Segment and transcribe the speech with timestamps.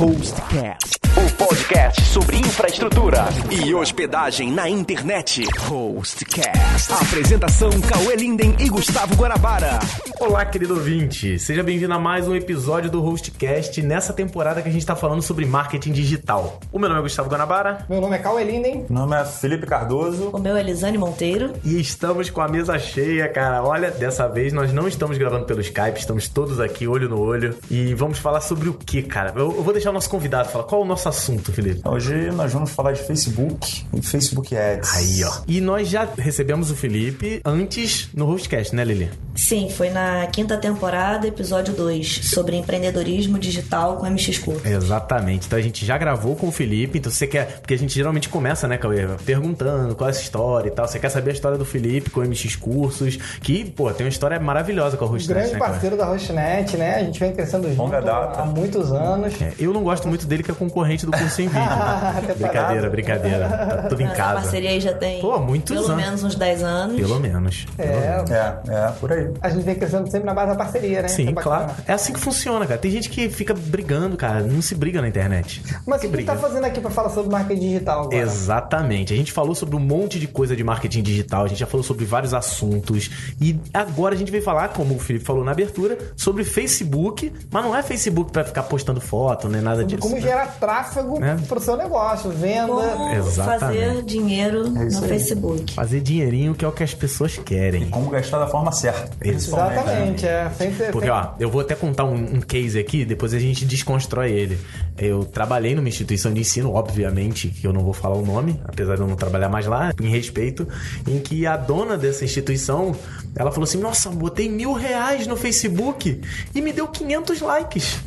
[0.00, 0.99] Hostcast.
[1.20, 5.44] O podcast sobre infraestrutura e hospedagem na internet.
[5.58, 6.92] Hostcast.
[6.92, 9.78] Apresentação Cauê Linden e Gustavo Guarabara.
[10.18, 11.38] Olá, querido ouvinte.
[11.38, 15.20] Seja bem-vindo a mais um episódio do Hostcast nessa temporada que a gente está falando
[15.20, 16.58] sobre marketing digital.
[16.72, 18.86] O meu nome é Gustavo Guanabara Meu nome é Cauê Linden.
[18.88, 20.30] Meu nome é Felipe Cardoso.
[20.32, 21.52] O meu é Elisane Monteiro.
[21.64, 23.62] e estamos com a mesa cheia, cara.
[23.62, 27.56] Olha, dessa vez nós não estamos gravando pelo Skype, estamos todos aqui olho no olho
[27.70, 29.32] e vamos falar sobre o que, cara?
[29.36, 30.64] Eu, eu vou deixar o nosso convidado falar.
[30.64, 31.80] Qual é o nosso assunto, Felipe?
[31.86, 34.94] Hoje nós vamos falar de Facebook e Facebook Ads.
[34.96, 35.32] Aí, ó.
[35.46, 39.10] E nós já recebemos o Felipe antes no Hostcast, né, Lili?
[39.36, 44.66] Sim, foi na quinta temporada, episódio 2, sobre empreendedorismo digital com MX Curso.
[44.66, 45.46] Exatamente.
[45.46, 46.98] Então a gente já gravou com o Felipe.
[46.98, 47.60] Então você quer.
[47.60, 49.06] Porque a gente geralmente começa, né, Cauê?
[49.24, 50.86] Perguntando qual é essa história e tal.
[50.86, 54.10] Você quer saber a história do Felipe com o MX Cursos, que, pô, tem uma
[54.10, 55.70] história maravilhosa com a Hostnet, Grande né, Cauê?
[55.70, 56.96] parceiro da Hostnet, né?
[56.96, 58.42] A gente vem crescendo junto Longa data.
[58.42, 59.40] há muitos anos.
[59.40, 61.60] É, eu não gosto muito dele, que é concorrente do curso em vídeo.
[61.68, 62.34] né?
[62.36, 63.48] brincadeira, brincadeira.
[63.48, 64.34] Tá tudo em Essa casa.
[64.42, 66.04] parceria aí já tem Pô, muitos pelo anos.
[66.04, 66.96] menos uns 10 anos.
[66.96, 67.66] Pelo menos.
[67.78, 69.30] É, É, é, por aí.
[69.40, 71.08] a gente vem crescendo sempre na base da parceria, né?
[71.08, 71.70] Sim, é claro.
[71.86, 72.78] É assim que funciona, cara.
[72.78, 74.40] Tem gente que fica brigando, cara.
[74.40, 75.62] Não se briga na internet.
[75.86, 78.16] Mas Se o que você tá fazendo aqui pra falar sobre marketing digital agora?
[78.16, 79.12] Exatamente.
[79.12, 81.82] A gente falou sobre um monte de coisa de marketing digital, a gente já falou
[81.84, 83.10] sobre vários assuntos.
[83.40, 87.64] E agora a gente veio falar, como o Felipe falou na abertura, sobre Facebook, mas
[87.64, 90.00] não é Facebook pra ficar postando foto, nem nada disso.
[90.02, 90.20] Como né?
[90.20, 90.89] gerar tráfego
[91.22, 91.36] É.
[91.46, 92.66] pro seu negócio, venda.
[92.66, 93.60] Como Exatamente.
[93.60, 95.08] fazer dinheiro É no aí.
[95.08, 95.74] Facebook.
[95.74, 97.88] Fazer dinheirinho que é o que as pessoas querem.
[97.90, 99.10] Como gastar da forma certa.
[99.26, 100.50] Exatamente, é.
[100.56, 103.38] Sem ser, Porque, sem- ó, eu vou até contar um, um case aqui, depois a
[103.38, 104.58] gente desconstrói ele.
[104.98, 108.96] Eu trabalhei numa instituição de ensino, obviamente, que eu não vou falar o nome, apesar
[108.96, 110.66] de eu não trabalhar mais lá, em respeito,
[111.08, 112.94] em que a dona dessa instituição,
[113.34, 116.20] ela falou assim, nossa, botei mil reais no Facebook
[116.54, 117.98] e me deu 500 likes.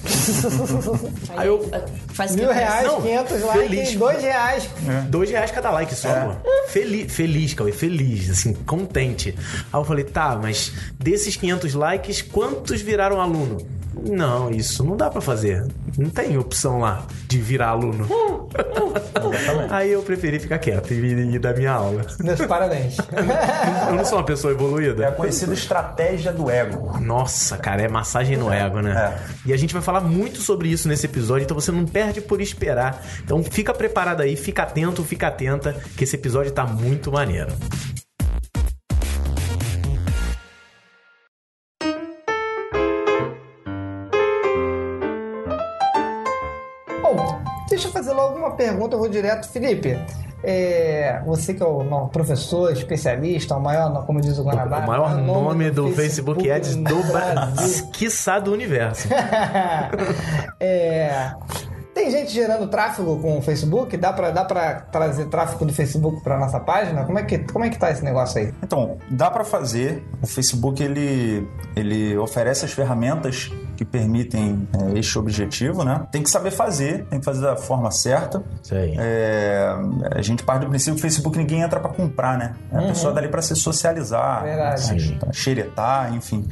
[1.36, 1.70] Aí eu...
[2.14, 2.63] Faz o que Mil acontece.
[2.64, 3.70] Reais, Não, 500 feliz.
[3.78, 4.70] likes, dois reais.
[5.10, 6.50] Dois reais cada like só, pô.
[6.68, 9.36] Feliz, feliz, Cauê, feliz, assim, contente.
[9.72, 13.58] Aí eu falei, tá, mas desses 500 likes, quantos viraram aluno?
[13.94, 15.66] Não, isso não dá pra fazer.
[15.98, 18.08] Não tem opção lá de virar aluno.
[19.70, 22.06] Aí eu preferi ficar quieto e, e dar minha aula.
[22.20, 22.98] Meus parabéns.
[23.88, 25.12] Eu não sou uma pessoa É a evoluída.
[25.12, 26.98] conhecida estratégia do ego.
[27.00, 29.16] Nossa, cara, é massagem no ego, né?
[29.46, 29.50] É.
[29.50, 32.42] E a gente vai falar muito sobre isso nesse episódio, então você não perde por
[32.42, 33.04] esperar.
[33.24, 37.52] Então fica preparado aí, fica atento, fica atenta, que esse episódio tá muito maneiro.
[48.14, 49.48] Fazer logo uma pergunta, eu vou direto.
[49.50, 49.98] Felipe,
[50.44, 54.88] é, você que é o no- professor, especialista, o maior, como diz o Guanabara, O
[54.88, 59.08] maior nome do Facebook Ads do Brasil, quiçá do universo.
[60.60, 61.32] É,
[62.04, 63.96] tem gente gerando tráfego com o Facebook?
[63.96, 67.06] Dá pra, dá pra trazer tráfego do Facebook pra nossa página?
[67.06, 68.54] Como é que, como é que tá esse negócio aí?
[68.62, 70.04] Então, dá para fazer.
[70.22, 76.06] O Facebook ele, ele oferece as ferramentas que permitem é, este objetivo, né?
[76.12, 78.44] Tem que saber fazer, tem que fazer da forma certa.
[78.72, 79.74] É,
[80.14, 82.54] a gente parte do princípio que o Facebook ninguém entra para comprar, né?
[82.72, 85.18] A pessoa tá ali para se socializar, Verdade.
[85.20, 86.46] pra xeretar, enfim.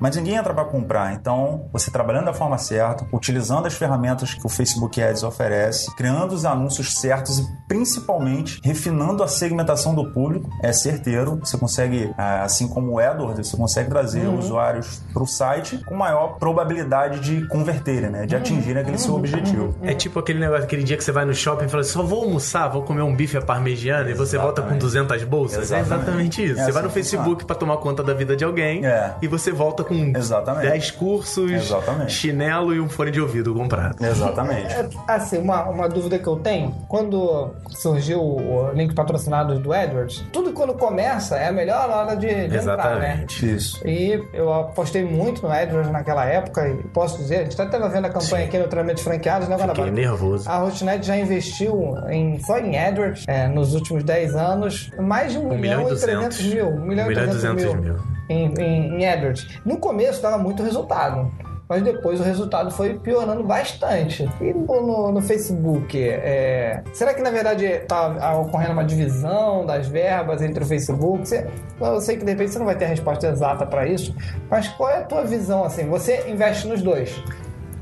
[0.00, 1.12] Mas ninguém entra para comprar.
[1.14, 6.32] Então, você trabalhando da forma certa, utilizando as ferramentas que o Facebook Ads oferece, criando
[6.32, 11.36] os anúncios certos e principalmente refinando a segmentação do público, é certeiro.
[11.42, 15.94] Você consegue, ah, assim como o AdWords, você consegue trazer usuários para o site com
[15.94, 18.26] maior probabilidade de converterem, né?
[18.26, 19.74] De atingirem aquele seu objetivo.
[19.82, 22.02] É tipo aquele negócio, aquele dia que você vai no shopping e fala assim, só
[22.02, 25.70] vou almoçar, vou comer um bife à parmegiana e você volta com 200 bolsas.
[25.70, 25.92] É Exatamente.
[26.02, 26.60] exatamente isso.
[26.60, 29.14] É você vai no que Facebook pra tomar conta da vida de alguém É.
[29.22, 30.68] e você volta com Exatamente.
[30.68, 32.12] 10 cursos, Exatamente.
[32.12, 33.96] chinelo e um fone de ouvido comprado.
[34.04, 34.72] Exatamente.
[34.74, 40.24] É, Assim, uma, uma dúvida que eu tenho, quando surgiu o link patrocinado do AdWords,
[40.32, 42.58] tudo quando começa é a melhor hora de, de entrar, né?
[42.58, 43.54] Exatamente.
[43.54, 43.86] Isso.
[43.86, 47.88] E eu apostei muito no AdWords naquela época e posso dizer, a gente até estava
[47.88, 49.90] vendo a campanha aqui no treinamento de franqueados, né, Fiquei Guanabara?
[49.92, 50.48] nervoso.
[50.48, 55.38] A Hostnet já investiu em, só em AdWords é, nos últimos 10 anos mais de
[55.38, 56.54] 1 Um milhão milhão e e 300 duzentos.
[56.54, 56.66] mil.
[56.68, 58.15] 1 milhão e milhão e 300 duzentos mil, mil.
[58.28, 59.60] Em, em, em AdWords.
[59.64, 61.30] No começo dava muito resultado.
[61.68, 64.22] Mas depois o resultado foi piorando bastante.
[64.40, 69.88] E no, no- no Facebook, é, será que na verdade está ocorrendo uma divisão das
[69.88, 71.26] verbas entre o Facebook?
[71.26, 71.44] Você-
[71.80, 74.14] eu sei que de repente você não vai ter a resposta exata para isso,
[74.48, 75.88] mas qual é a tua visão assim?
[75.88, 77.20] Você investe nos dois?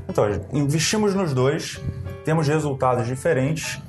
[0.09, 1.79] Então, investimos nos dois,
[2.23, 3.79] temos resultados diferentes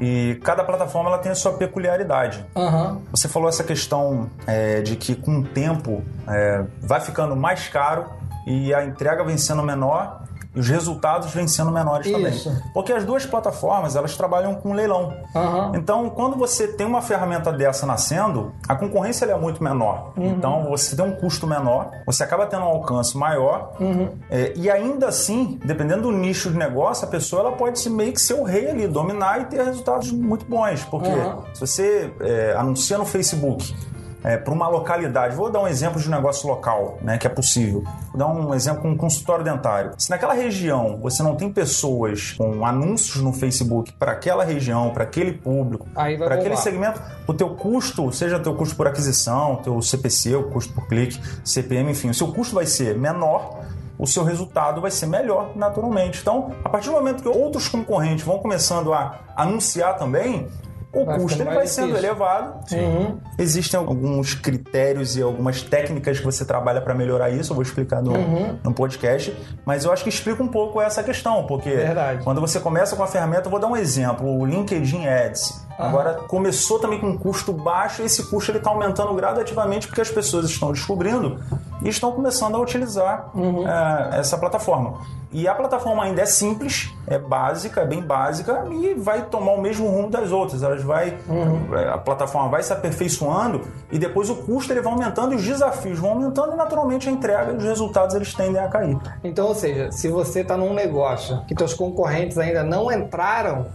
[0.00, 2.44] e cada plataforma ela tem a sua peculiaridade.
[2.56, 3.02] Aham.
[3.10, 8.06] Você falou essa questão é, de que com o tempo é, vai ficando mais caro
[8.46, 10.22] e a entrega vem sendo menor
[10.54, 12.48] e os resultados vêm sendo menores Isso.
[12.50, 12.62] também.
[12.74, 15.14] Porque as duas plataformas, elas trabalham com leilão.
[15.34, 15.72] Aham.
[15.74, 20.12] Então, quando você tem uma ferramenta dessa nascendo, a concorrência é muito menor.
[20.16, 20.26] Uhum.
[20.30, 23.72] Então, você tem um custo menor, você acaba tendo um alcance maior.
[23.78, 24.10] Uhum.
[24.28, 28.12] É, e ainda assim, dependendo do nicho de negócio, a pessoa ela pode se meio
[28.12, 30.84] que ser o rei ali, dominar e ter resultados muito bons.
[30.84, 31.42] Porque Uhum.
[31.54, 33.74] se você é, anuncia no Facebook
[34.44, 37.82] para uma localidade, vou dar um exemplo de um negócio local, né, que é possível.
[38.08, 39.92] Vou dar um exemplo com um consultório dentário.
[39.96, 45.04] Se naquela região você não tem pessoas com anúncios no Facebook para aquela região, para
[45.04, 49.80] aquele público, para aquele segmento, o teu custo, seja o teu custo por aquisição, teu
[49.80, 53.60] CPC, o custo por clique, CPM, enfim, o seu custo vai ser menor,
[53.98, 56.20] o seu resultado vai ser melhor naturalmente.
[56.20, 60.48] Então, a partir do momento que outros concorrentes vão começando a anunciar também,
[60.92, 62.06] o Vai custo ele vai sendo difícil.
[62.08, 62.54] elevado.
[62.72, 63.18] Uhum.
[63.38, 68.02] Existem alguns critérios e algumas técnicas que você trabalha para melhorar isso, eu vou explicar
[68.02, 68.58] no, Uhum.
[68.64, 72.24] no podcast, mas eu acho que explica um pouco essa questão, porque Verdade.
[72.24, 75.66] quando você começa com a ferramenta, eu vou dar um exemplo, o LinkedIn Ads.
[75.78, 80.02] Agora começou também com um custo baixo e esse custo ele está aumentando gradativamente porque
[80.02, 81.38] as pessoas estão descobrindo
[81.82, 84.98] e estão começando a utilizar eh, essa plataforma.
[85.32, 89.60] E a plataforma ainda é simples, é básica, é bem básica e vai tomar o
[89.60, 90.62] mesmo rumo das outras.
[90.62, 91.16] Elas vai,
[91.92, 93.62] a plataforma vai se aperfeiçoando
[93.92, 97.12] e depois o custo ele vai aumentando e os desafios vão aumentando e naturalmente a
[97.12, 98.98] entrega e os resultados eles tendem a cair.
[99.22, 103.66] Então, ou seja, se você está num negócio que teus concorrentes ainda não entraram,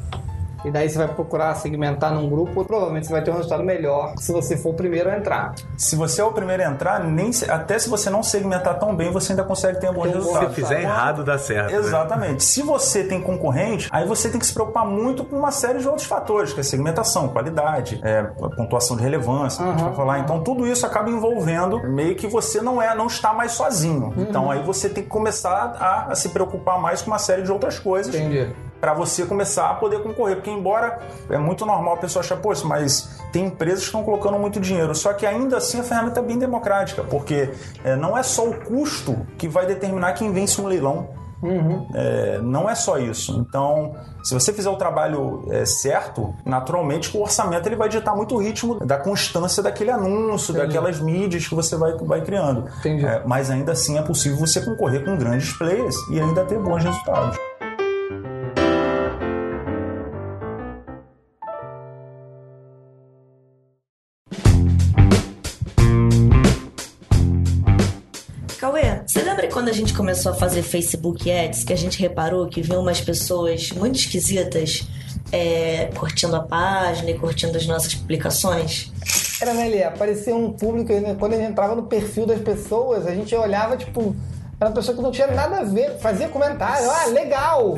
[0.65, 4.13] e daí você vai procurar segmentar num grupo, provavelmente você vai ter um resultado melhor
[4.17, 5.53] se você for o primeiro a entrar.
[5.77, 8.95] Se você é o primeiro a entrar, nem se- até se você não segmentar tão
[8.95, 10.53] bem, você ainda consegue ter um bom um bom Se resultado.
[10.53, 11.71] fizer errado, dá certo.
[11.71, 11.77] né?
[11.77, 12.44] Exatamente.
[12.44, 15.88] Se você tem concorrente, aí você tem que se preocupar muito com uma série de
[15.88, 20.19] outros fatores, que é segmentação, qualidade, é, pontuação de relevância, que a gente vai falar.
[20.19, 24.07] Então tudo isso acaba envolvendo meio que você não é, não está mais sozinho.
[24.07, 24.13] Uhum.
[24.23, 27.51] Então aí você tem que começar a, a se preocupar mais com uma série de
[27.51, 28.53] outras coisas Entendi.
[28.86, 30.36] Para você começar a poder concorrer.
[30.36, 34.38] Porque, embora é muito normal a pessoa achar, pô, mas tem empresas que estão colocando
[34.38, 34.94] muito dinheiro.
[34.94, 37.50] Só que ainda assim a ferramenta é bem democrática, porque
[37.84, 41.10] é, não é só o custo que vai determinar quem vence um leilão.
[41.96, 43.40] É, não é só isso.
[43.40, 48.36] Então, se você fizer o trabalho é, certo, naturalmente o orçamento ele vai ditar muito
[48.36, 52.70] o ritmo da constância daquele anúncio, daquelas mídias que você vai, vai criando.
[52.80, 53.06] Entendi.
[53.06, 56.84] É, mas ainda assim é possível você concorrer com grandes players e ainda ter bons
[56.84, 57.36] resultados.
[69.65, 73.01] Quando a gente começou a fazer Facebook Ads, que a gente reparou que viu umas
[73.01, 74.88] pessoas muito esquisitas
[75.31, 78.91] é, curtindo a página e curtindo as nossas publicações?
[79.41, 79.83] Era, né, Lê?
[79.83, 83.75] Aparecia um público, né, quando a gente entrava no perfil das pessoas, a gente olhava,
[83.75, 84.15] tipo,
[84.60, 87.75] era uma pessoa que não tinha nada a ver, fazia comentário, ah, legal,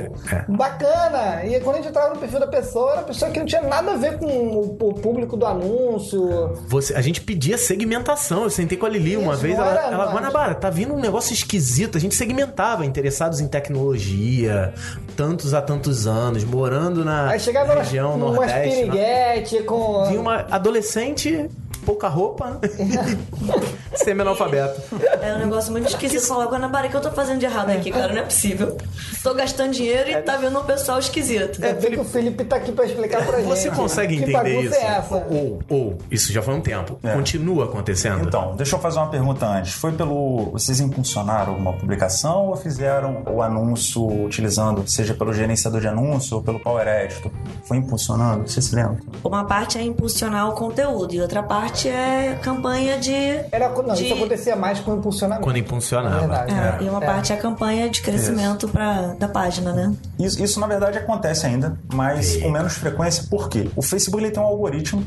[0.48, 1.44] bacana.
[1.46, 3.64] E quando a gente entrava no perfil da pessoa, era uma pessoa que não tinha
[3.64, 6.54] nada a ver com o, o público do anúncio.
[6.68, 8.44] Você, a gente pedia segmentação.
[8.44, 9.58] Eu sentei com a Lili uma Isso, vez.
[9.58, 11.98] não Ela, era, ela Guanabara, tá vindo um negócio esquisito.
[11.98, 14.74] A gente segmentava, interessados em tecnologia,
[15.16, 18.76] tantos a tantos anos, morando na Aí chegava região umas nordeste.
[18.76, 20.06] piriguete com.
[20.06, 21.50] Vinha uma adolescente,
[21.86, 22.60] pouca roupa,
[23.98, 24.82] semi-analfabeto.
[25.22, 26.26] É um negócio muito esquisito.
[26.28, 28.14] Falar, Guanabara, o que eu tô fazendo de errado aqui, cara?
[28.14, 28.78] Não é possível.
[29.24, 31.64] Tô gastando dinheiro e tá vendo um pessoal esquisito.
[31.64, 33.48] É, vê que o Felipe tá aqui pra explicar pra gente.
[33.48, 34.76] Você consegue entender isso?
[34.76, 35.16] é essa?
[35.16, 37.00] Ou, ou, isso já foi um tempo.
[37.04, 37.14] É.
[37.14, 38.26] Continua acontecendo?
[38.28, 39.74] Então, deixa eu fazer uma pergunta antes.
[39.74, 40.52] Foi pelo.
[40.52, 46.44] Vocês impulsionaram alguma publicação ou fizeram o anúncio utilizando, seja pelo gerenciador de anúncio ou
[46.44, 47.32] pelo Power Editor?
[47.64, 48.48] Foi impulsionando?
[48.48, 48.98] Você se lembra?
[49.24, 53.14] Uma parte é impulsionar o conteúdo e outra parte é campanha de.
[53.52, 55.44] Era, não, de- isso acontecia mais com impulsionamento.
[55.44, 56.20] Quando impulsionava.
[56.20, 56.54] Verdade.
[56.54, 57.06] É, e uma É.
[57.06, 59.94] parte é a campanha de crescimento pra, da página, né?
[60.20, 63.24] Isso, isso, na verdade acontece ainda, mas com menos frequência.
[63.30, 63.70] Por quê?
[63.76, 65.04] O Facebook ele tem um algoritmo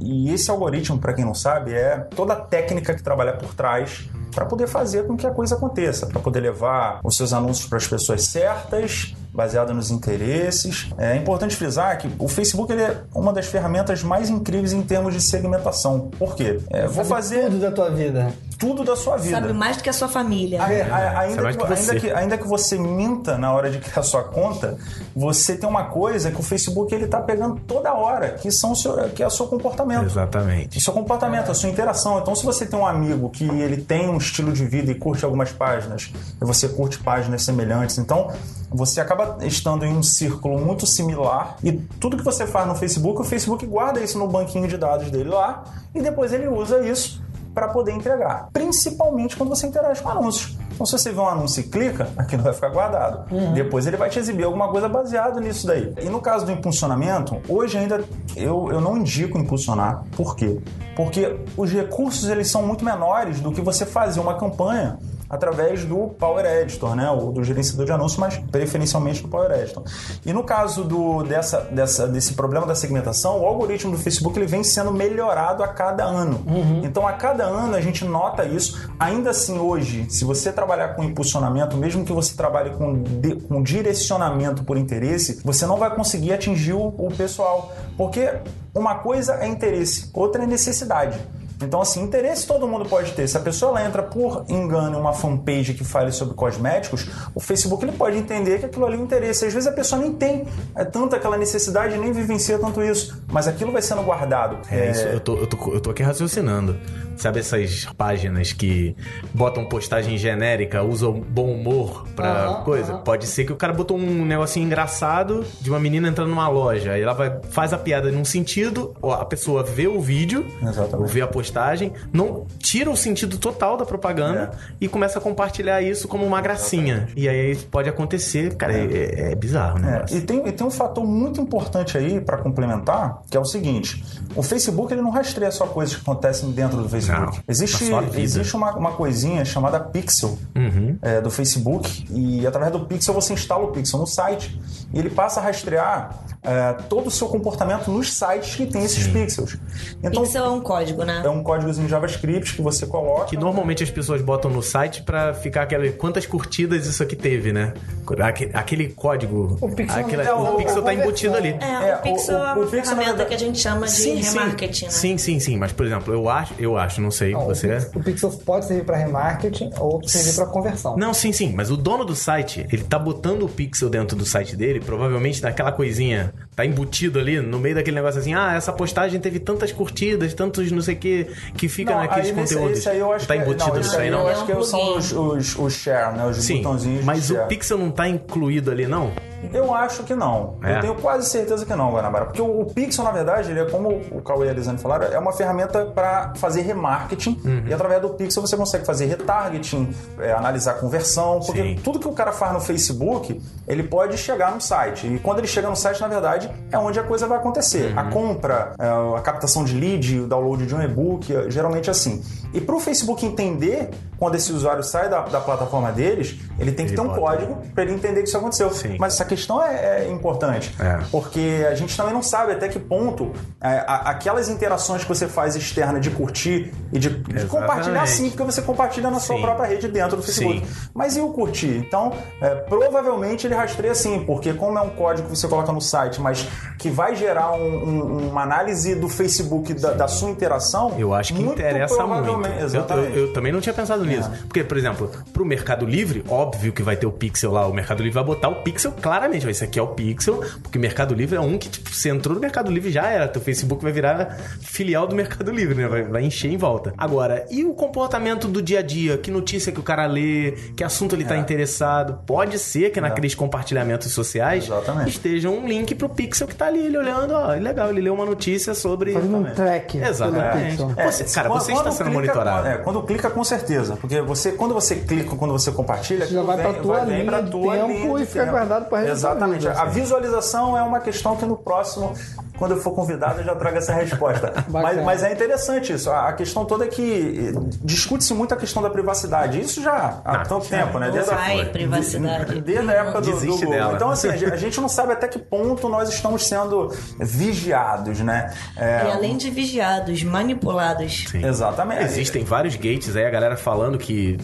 [0.00, 4.08] e esse algoritmo, para quem não sabe, é toda a técnica que trabalha por trás
[4.34, 7.78] para poder fazer com que a coisa aconteça, para poder levar os seus anúncios para
[7.78, 10.90] as pessoas certas, baseado nos interesses.
[10.98, 15.14] É importante frisar que o Facebook ele é uma das ferramentas mais incríveis em termos
[15.14, 16.10] de segmentação.
[16.18, 16.58] Por quê?
[16.70, 18.32] É, vou Sabe fazer tudo da tua vida.
[18.58, 19.40] tudo da sua vida.
[19.40, 20.60] Sabe mais do que a sua família.
[20.60, 21.90] A- a- Sabe ainda, que, que você.
[21.92, 24.76] ainda, que, ainda que você minta na hora de criar sua conta,
[25.14, 28.76] você tem uma coisa que o Facebook ele tá pegando toda hora, que são o
[28.76, 30.04] seu, que é o seu comportamento.
[30.06, 30.78] Exatamente.
[30.78, 32.18] O seu comportamento, a sua interação.
[32.18, 35.24] Então, se você tem um amigo que ele tem um estilo de vida e curte
[35.24, 36.10] algumas páginas,
[36.42, 38.32] e você curte páginas semelhantes, então
[38.70, 43.20] você acaba estando em um círculo muito similar e tudo que você faz no Facebook,
[43.20, 47.22] o Facebook guarda isso no banquinho de dados dele lá e depois ele usa isso
[47.54, 50.56] para poder entregar, principalmente quando você interage com anúncios.
[50.78, 53.34] Então, se você vê um anúncio e clica, aquilo vai ficar guardado.
[53.34, 53.52] Uhum.
[53.52, 55.92] Depois ele vai te exibir alguma coisa baseada nisso daí.
[56.00, 58.04] E no caso do impulsionamento, hoje ainda
[58.36, 60.04] eu, eu não indico impulsionar.
[60.16, 60.60] Por quê?
[60.94, 66.08] Porque os recursos eles são muito menores do que você fazer uma campanha através do
[66.18, 69.82] Power Editor, né, ou do gerenciador de anúncios, mas preferencialmente do Power Editor.
[70.24, 74.46] E no caso do, dessa, dessa, desse problema da segmentação, o algoritmo do Facebook ele
[74.46, 76.40] vem sendo melhorado a cada ano.
[76.84, 78.90] Então, a cada ano a gente nota isso.
[78.98, 83.62] Ainda assim, hoje, se você trabalhar com impulsionamento, mesmo que você trabalhe com, de- com
[83.62, 88.32] direcionamento por interesse, você não vai conseguir atingir o, o pessoal, porque
[88.74, 91.18] uma coisa é interesse, outra é necessidade.
[91.62, 93.26] Então, assim, interesse todo mundo pode ter.
[93.26, 97.40] Se a pessoa ela entra por engano em uma fanpage que fale sobre cosméticos, o
[97.40, 99.44] Facebook ele pode entender que aquilo ali é interesse.
[99.44, 103.48] Às vezes a pessoa nem tem é, tanto aquela necessidade, nem vivencia tanto isso, mas
[103.48, 104.58] aquilo vai sendo guardado.
[104.70, 106.78] É, isso, eu tô, eu, tô, eu tô aqui raciocinando.
[107.18, 108.94] Sabe essas páginas que
[109.34, 112.92] botam postagem genérica, usam bom humor pra Aham, coisa?
[112.94, 113.02] aham.
[113.02, 116.92] Pode ser que o cara botou um negocinho engraçado de uma menina entrando numa loja.
[116.92, 120.94] Aí ela vai, faz a piada num sentido, ó, a pessoa vê o vídeo, Exatamente.
[120.96, 125.82] ou vê a postagem, não tira o sentido total da propaganda e começa a compartilhar
[125.82, 127.08] isso como uma gracinha.
[127.16, 130.04] E aí pode acontecer, cara, é, é- é bizarro, né?
[130.08, 133.44] É, e, tem, e tem um fator muito importante aí para complementar, que é o
[133.44, 134.04] seguinte:
[134.36, 137.07] o Facebook ele não rastreia só coisas que acontecem dentro do Facebook.
[137.08, 137.84] Não, existe
[138.20, 140.98] existe uma, uma coisinha chamada Pixel Uhum.
[141.02, 144.60] é, do Facebook e através do Pixel você instala o Pixel no site
[144.92, 149.06] e ele passa a rastrear é, todo o seu comportamento nos sites que tem esses
[149.08, 149.56] pixels.
[150.02, 151.20] Então Pixel é um código, né?
[151.24, 153.26] é um códigozinho JavaScript que você coloca.
[153.26, 155.88] Que normalmente as pessoas botam no site pra ficar aquela.
[155.92, 157.74] Quantas curtidas isso aqui teve, né?
[158.22, 159.58] Aquele, aquele código.
[159.60, 161.56] O pixel aquele- é o- o pixel a tá embutido ali.
[161.60, 163.58] É, É, o Pixel o- o- é uma o Pixel, na ferramenta que a gente
[163.58, 164.38] chama de Sim, sim.
[164.38, 164.90] remarketing, né?
[164.90, 165.56] Sim, sim, sim.
[165.58, 167.66] Mas, por exemplo, eu acho, eu acho, não sei, Não, você.
[167.66, 170.96] o, Pixel, o Pixel pode servir para remarketing ou servir para conversão.
[170.96, 174.24] Não, sim, sim, mas o dono do site, ele tá botando o pixel dentro do
[174.24, 178.72] site dele, provavelmente daquela coisinha, tá embutido ali no meio daquele negócio assim, ah, essa
[178.72, 182.54] postagem teve tantas curtidas, tantos não sei o que, que fica Não, naqueles aí nesse-
[182.56, 182.78] conteúdos.
[182.80, 184.22] esse aí eu acho tá que, embutido não, esse aí, aí não?
[184.22, 186.26] eu É acho que são os, os, os share, né?
[186.26, 187.44] Os Sim, botãozinhos mas share.
[187.44, 189.12] o pixel não tá incluído ali, não?
[189.52, 190.56] Eu acho que não.
[190.64, 190.78] É.
[190.78, 192.24] Eu tenho quase certeza que não, Guanabara.
[192.24, 195.06] Porque o, o Pixel, na verdade, ele é como o Cauê e a Elisane falaram,
[195.12, 197.40] é uma ferramenta para fazer remarketing.
[197.44, 197.62] Uhum.
[197.68, 201.38] E através do Pixel você consegue fazer retargeting, é, analisar conversão.
[201.38, 201.76] Porque Sim.
[201.84, 205.06] tudo que o cara faz no Facebook, ele pode chegar no site.
[205.06, 207.92] E quando ele chega no site, na verdade, é onde a coisa vai acontecer.
[207.92, 207.98] Uhum.
[207.98, 211.92] A compra, é, a captação de lead, o download de um e-book, é, geralmente é
[211.92, 212.22] assim.
[212.54, 216.86] E para o Facebook entender quando esse usuário sai da, da plataforma deles, ele tem
[216.86, 217.20] que Ele ter um bota.
[217.20, 218.70] código para ele entender que isso aconteceu.
[218.72, 218.96] Sim.
[218.98, 220.98] Mas essa questão é, é importante, É.
[221.10, 225.28] porque a gente também não sabe até que ponto é, a- aquelas interações que você
[225.28, 229.42] faz externa de curtir e de, de compartilhar sim, porque você compartilha na sua Sim.
[229.42, 230.66] própria rede dentro do Facebook.
[230.66, 230.88] Sim.
[230.94, 231.76] Mas e o curtir?
[231.86, 235.80] Então, é, provavelmente ele rastreia sim, porque como é um código que você coloca no
[235.80, 236.37] site, mas
[236.78, 241.34] que vai gerar um- um- uma análise do Facebook da, da sua interação, Eu acho
[241.34, 242.28] que muito interessa muito.
[242.72, 244.30] Eu, eu- eu também não tinha pensado nisso.
[244.46, 247.66] Porque, por exemplo, pro Mercado Livre, óbvio que vai ter o Pixel lá.
[247.66, 249.46] O Mercado Livre vai botar o Pixel claramente.
[249.46, 252.34] ó, Esse aqui é o Pixel, porque Mercado Livre é um que, tipo, você entrou
[252.34, 253.26] no Mercado Livre já era.
[253.26, 255.88] Teu Facebook vai virar filial do Mercado Livre, né?
[255.88, 256.92] Vai, vai encher em volta.
[256.96, 259.18] Agora, e o comportamento do dia a dia?
[259.18, 260.52] Que notícia que o cara lê?
[260.76, 261.38] Que assunto ele tá É.
[261.38, 262.20] interessado?
[262.26, 265.10] Pode ser que naqueles compartilhamentos sociais Exatamente.
[265.10, 268.24] esteja um link pro Pixel que tá ali, ele olhando, ó, legal, ele leu uma
[268.26, 269.12] notícia sobre...
[269.12, 269.98] Fazendo um track.
[269.98, 270.70] Exatamente.
[270.70, 270.92] Pixel.
[270.96, 272.66] É, Você- cara, quando- você está sendo clica, monitorado.
[272.68, 273.96] É, quando clica, com certeza.
[273.96, 277.42] Porque você, quando você clica, quando você compartilha, Já vai vem- tua vem linha pra
[277.42, 278.52] tua tempo linha de e fica tempo.
[278.52, 279.60] guardado da Exatamente.
[279.66, 280.00] vida, A assim.
[280.00, 282.12] visualização é uma questão que no próximo,
[282.58, 284.52] quando eu for convidado, eu já trago essa resposta.
[284.68, 286.10] mas, mas é interessante isso.
[286.10, 289.60] A, a questão toda é que eh, discute-se muito a questão da privacidade.
[289.60, 291.10] Isso já há Ah, tanto já tempo, né?
[291.10, 292.60] Desde a- vai privacidade.
[292.60, 293.70] Desde a época do, do Google.
[293.70, 293.92] dela.
[293.94, 298.52] Então, assim, a gente- a não sabe até que ponto nós estamos sendo vigiados, né?
[298.76, 301.24] É, E além de vigiados, manipulados.
[301.30, 301.44] Sim.
[301.44, 302.02] Exatamente.
[302.04, 304.36] Existem vários gates aí, a galera falando que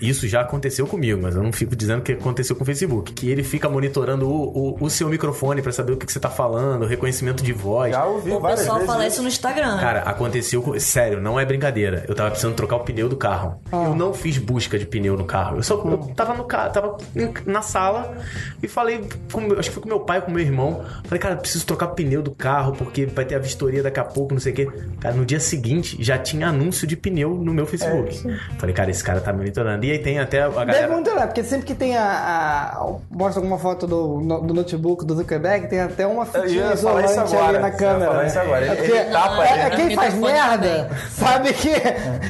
[0.00, 3.12] isso já aconteceu comigo, mas eu não fico dizendo que aconteceu com o Facebook.
[3.12, 6.20] Que ele fica monitorando o, o- o seu microfone pra saber o que, que você
[6.20, 7.92] tá falando, reconhecimento de voz.
[7.92, 9.78] Já ouvi O várias pessoal vezes fala isso no Instagram.
[9.78, 10.78] Cara, aconteceu com.
[10.78, 12.04] Sério, não é brincadeira.
[12.08, 13.60] Eu tava precisando trocar o pneu do carro.
[13.72, 15.56] Eu não fiz busca de pneu no carro.
[15.58, 16.96] Eu só eu tava no carro, tava
[17.44, 18.16] na sala
[18.62, 20.82] e falei, com, acho que foi com meu pai, com meu irmão.
[21.04, 24.00] Falei, cara, eu preciso trocar o pneu do carro porque vai ter a vistoria daqui
[24.00, 24.68] a pouco, não sei o quê.
[25.00, 28.22] Cara, no dia seguinte já tinha anúncio de pneu no meu Facebook.
[28.58, 29.84] Falei, cara, esse cara tá me monitorando.
[29.84, 30.72] E aí tem até a galera.
[30.80, 34.54] Deve muito olhar, porque sempre que tem a, a- Mostra alguma foto do, no- do
[34.54, 38.12] notebook do Zuckerberg, tem até uma fitinha ia falar isso isolante agora, na câmera.
[38.14, 38.26] né?
[38.26, 38.64] isso agora.
[38.64, 39.76] É, Ele- porque- ele tapa é- ali, é né?
[39.76, 41.74] quem faz merda sabe que,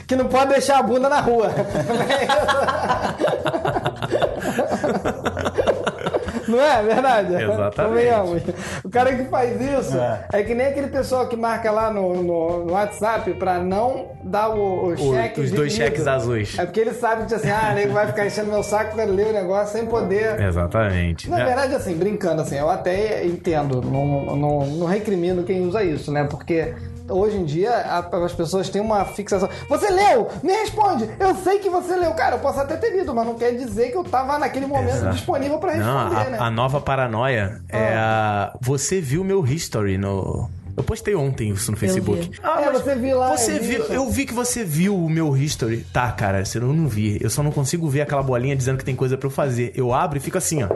[0.07, 1.51] que não pode deixar a bunda na rua.
[6.49, 7.35] Não é verdade?
[7.35, 8.55] Exatamente.
[8.85, 10.25] O cara que faz isso é.
[10.33, 10.43] É.
[10.43, 14.89] que nem aquele pessoal que marca lá no, no, no WhatsApp pra não dar o,
[14.93, 15.41] o cheque.
[15.41, 16.59] os dois cheques azuis.
[16.59, 19.29] É porque ele sabe que assim, ah, nego vai ficar enchendo meu saco pra ler
[19.29, 20.41] o negócio sem poder.
[20.41, 21.29] Exatamente.
[21.29, 21.45] Na É.
[21.45, 26.25] verdade, assim, brincando, assim, eu até entendo, não, não, não recrimino quem usa isso, né?
[26.29, 26.75] Porque
[27.09, 29.49] hoje em dia a- as pessoas têm uma fixação.
[29.69, 30.29] Você leu?
[30.43, 31.09] Me responde!
[31.19, 32.13] Eu sei que você leu.
[32.13, 34.95] Cara, eu posso até ter lido, mas não quer dizer que eu tava naquele momento
[34.97, 35.15] Exato.
[35.17, 36.39] disponível pra Não, responder, a, né?
[36.41, 38.53] a nova paranoia é a.
[38.61, 40.49] Você viu meu history no.
[40.77, 42.21] Eu postei ontem isso no Facebook.
[42.31, 42.39] vi.
[42.41, 43.83] Ah, É, mas você viu lá, Você eu vi viu.
[43.83, 43.93] isso.
[43.93, 45.85] Eu vi que você viu o meu history.
[45.93, 47.19] Tá, cara, você não, não vi.
[47.21, 49.73] Eu só não consigo ver aquela bolinha dizendo que tem coisa pra eu fazer.
[49.75, 50.69] Eu abro e fico assim, ó.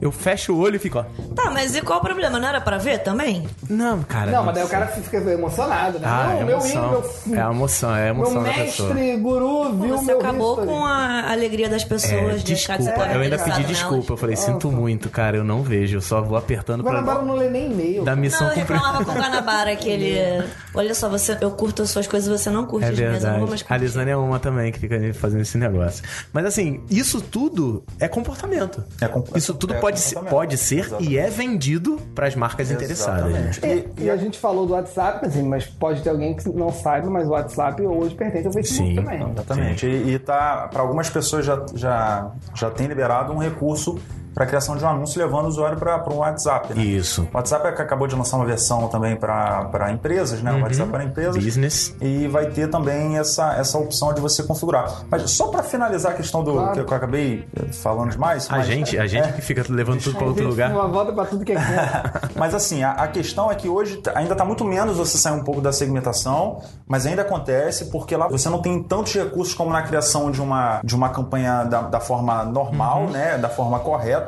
[0.00, 1.04] Eu fecho o olho e fico, ó.
[1.34, 2.38] Tá, mas e qual o problema?
[2.38, 3.46] Não era pra ver também?
[3.68, 4.30] Não, cara.
[4.30, 6.06] Não, mas daí o cara fica emocionado, né?
[6.08, 6.90] Ah, não, é meu emoção.
[7.26, 8.94] meu, É a emoção, é a meu emoção pessoa.
[8.94, 10.66] mestre, guru, viu Você meu acabou history.
[10.68, 13.68] com a alegria das É, pessoas de que você desculpa, tá eu ainda interessado pedi
[13.68, 14.12] desculpa.
[14.12, 15.98] Eu falei, sinto muito, cara, eu não vejo.
[15.98, 18.02] Eu só vou apertando pra Guanabara não lê nem e-mail.
[18.04, 20.44] da missão Não, eu reclamava com o Guanabara que ele.
[20.74, 23.22] Olha só, você, eu curto as suas coisas e você não curte É as minhas,
[23.24, 23.64] eu não vou verdade.
[23.68, 23.84] mais A.
[23.84, 26.02] Lisane é uma também que fica fazendo esse negócio.
[26.32, 28.82] Mas assim, isso tudo é comportamento.
[29.00, 32.70] É com- Isso tudo é pode, ser, pode ser e é vendido para as marcas
[32.70, 33.32] interessadas.
[33.32, 33.50] né?
[33.98, 37.08] E, e a gente falou do WhatsApp, assim, mas pode ter alguém que não saiba,
[37.10, 38.96] mas o WhatsApp hoje pertence ao Facebook Sim.
[38.96, 39.30] também.
[39.30, 39.86] Exatamente.
[39.86, 43.98] E, e tá, para algumas pessoas já, já, já tem liberado um recurso
[44.34, 46.72] para criação de um anúncio levando o usuário para um WhatsApp.
[46.74, 46.82] Né?
[46.82, 47.28] Isso.
[47.32, 50.52] O WhatsApp é que acabou de lançar uma versão também para empresas, né?
[50.52, 51.42] O WhatsApp para empresas.
[51.42, 51.94] Business.
[52.00, 55.02] E vai ter também essa, essa opção de você configurar.
[55.10, 56.84] Mas só para finalizar a questão do Claro.
[56.84, 58.48] que eu acabei eh, falando demais.
[58.50, 59.32] A mas- gente, a gente é.
[59.32, 60.70] que fica levando tudo para outro Gente, lugar.
[60.72, 61.56] Uma volta pra tudo que é.
[62.36, 65.44] Mas assim, a, a questão é que hoje ainda está muito menos você sair um
[65.44, 69.82] pouco da segmentação, mas ainda acontece porque lá você não tem tantos recursos como na
[69.82, 73.36] criação de uma, de uma campanha da, da forma normal, né?
[73.38, 74.19] Da forma correta.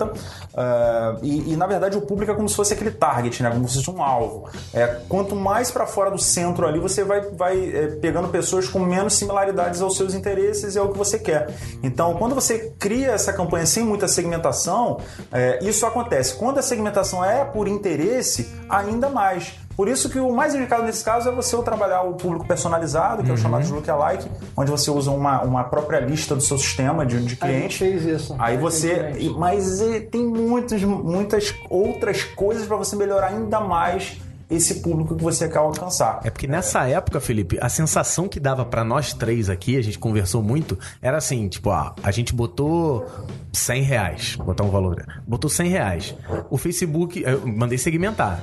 [0.54, 3.50] Ah, e, e, na verdade o público é como se fosse aquele target, né?
[3.50, 4.48] Como se fosse um alvo.
[4.72, 8.78] É, quanto mais para fora do centro ali, você vai, vai é, pegando pessoas com
[8.78, 11.54] menos similaridades aos seus interesses e ao que você quer.
[11.82, 16.34] Então, quando você cria essa campanha sem muita segmentação, é, isso acontece.
[16.34, 19.54] Quando a segmentação é por interesse, ainda mais.
[19.76, 23.30] Por isso que o mais indicado nesse caso é você trabalhar o público personalizado, que
[23.30, 27.04] é o chamado de lookalike, onde você usa uma, uma própria lista do seu sistema
[27.06, 27.76] de, de A gente clientes.
[27.78, 28.36] fez isso.
[28.38, 29.12] Aí você.
[29.36, 29.80] Mas
[30.10, 34.18] tem muitas, muitas outras coisas para você melhorar ainda mais
[34.50, 36.20] esse público que você quer alcançar.
[36.24, 39.98] É porque nessa época, Felipe, a sensação que dava pra nós três aqui, a gente
[39.98, 43.06] conversou muito, era assim, tipo, ah, a gente botou
[43.52, 46.14] 100 reais, vou botar um valor, botou 100 reais.
[46.50, 48.42] O Facebook, eu mandei segmentar.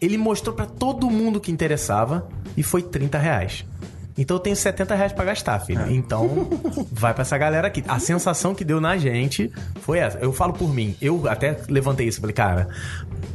[0.00, 3.64] Ele mostrou pra todo mundo que interessava e foi 30 reais.
[4.16, 5.90] Então eu tenho 70 reais pra gastar, filho.
[5.90, 6.48] Então,
[6.92, 7.82] vai pra essa galera aqui.
[7.88, 10.18] A sensação que deu na gente foi essa.
[10.18, 10.94] Eu falo por mim.
[11.00, 12.20] Eu até levantei isso.
[12.20, 12.68] Falei, cara,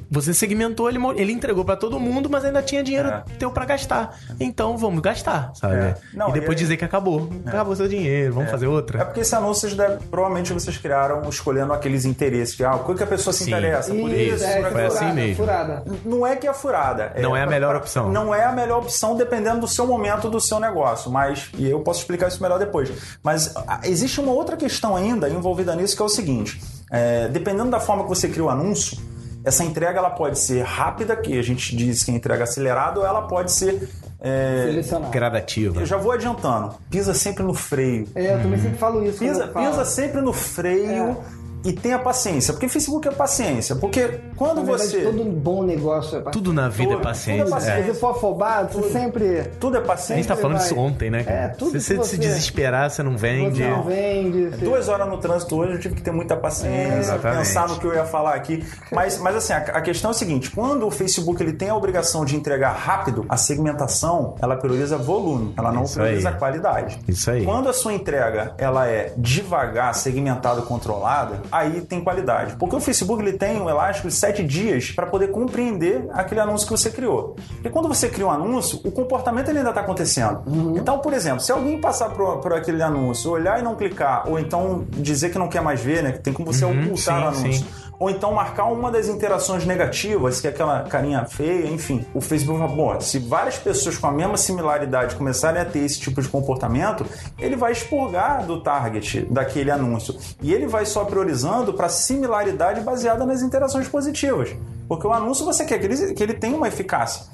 [0.10, 3.24] você segmentou, ele, ele entregou pra todo mundo, mas ainda tinha dinheiro É.
[3.40, 4.18] teu pra gastar.
[4.40, 5.76] Então vamos gastar, sabe?
[5.76, 5.96] É.
[6.14, 7.30] Não, e depois e- dizer que acabou.
[7.46, 9.06] Acabou seu dinheiro, vamos fazer É outra.
[9.06, 12.56] porque esse anúncio vocês devem- provavelmente vocês criaram escolhendo aqueles interesses.
[12.56, 13.52] Que, ah, o que a pessoa se Sim.
[13.52, 13.94] interessa.
[13.94, 15.36] Por isso, Isso, é, foi assim furada, mesmo.
[15.36, 15.84] Furada.
[16.06, 17.14] Não é que é furada.
[17.22, 18.12] Não é a melhor pra- opção.
[18.12, 21.10] Não é a melhor opção dependendo do seu momento, do seu negócio.
[21.12, 22.92] Mas, e eu posso explicar isso melhor depois.
[23.24, 26.60] Mas ah, existe uma outra questão ainda envolvida nisso que é o seguinte:
[26.92, 28.98] é, dependendo da forma que você cria o anúncio,
[29.46, 33.06] essa entrega ela pode ser rápida, que a gente diz que é entrega acelerada, ou
[33.06, 33.88] ela pode ser.
[34.20, 35.12] é, Selecionar.
[35.12, 35.80] Gradativa.
[35.82, 36.76] eu já vou adiantando.
[36.90, 38.08] Pisa sempre no freio.
[38.16, 39.20] É, eu também sempre falo isso.
[39.20, 39.68] Pisa, eu falo.
[39.70, 41.18] pisa sempre no freio
[41.66, 42.54] e tenha paciência.
[42.54, 43.76] Porque Facebook é paciência.
[43.76, 45.02] Porque quando Na verdade, você.
[45.02, 46.32] todo bom negócio é paciência.
[46.32, 47.46] Tudo na vida é Tudo- paciência.
[47.46, 47.82] tudo é Se é.
[47.84, 49.44] você for afobado, você sempre...
[49.60, 50.16] Tudo é A paciência.
[50.18, 51.24] gente tá falando vai- isso ontem, né?
[51.24, 51.36] cara?
[51.38, 53.64] É, tudo se você que se você- desesperar, você não vende.
[53.64, 54.50] Você não vende.
[54.50, 57.40] você- Duas horas no trânsito hoje eu tive que ter muita paciência, Exatamente.
[57.40, 58.64] pensar no que eu ia falar aqui.
[58.92, 61.76] Mas, mas assim, a, a questão é a seguinte: quando o Facebook ele tem a
[61.76, 66.36] obrigação de entregar rápido, a segmentação ela prioriza volume, ela não Isso prioriza aí.
[66.36, 67.00] qualidade.
[67.08, 67.44] Isso aí.
[67.46, 72.56] Quando a sua entrega ela é devagar, segmentada, controlada, aí tem qualidade.
[72.58, 76.68] Porque o Facebook ele tem um elástico de sete dias para poder compreender aquele anúncio
[76.68, 77.36] que você criou.
[77.64, 80.42] E quando você cria um anúncio, o comportamento ele ainda está acontecendo.
[80.76, 84.40] Então, por exemplo, se alguém passar por, por aquele anúncio, olhar e não clicar, ou
[84.40, 86.12] então dizer que não quer mais ver, né?
[86.12, 87.54] Tem como você Uhum, ocultar o sim, anúncio.
[87.54, 87.66] sim.
[88.00, 92.06] Ou então marcar uma das interações negativas, que é aquela carinha feia, enfim.
[92.14, 96.00] O Facebook fala, bom, se várias pessoas com a mesma similaridade começarem a ter esse
[96.00, 97.06] tipo de comportamento,
[97.40, 100.16] ele vai expurgar do target daquele anúncio.
[100.42, 104.56] E ele vai só priorizando para similaridade baseada nas interações positivas.
[104.88, 107.26] Porque o anúncio você quer que ele, que ele tenha uma eficácia.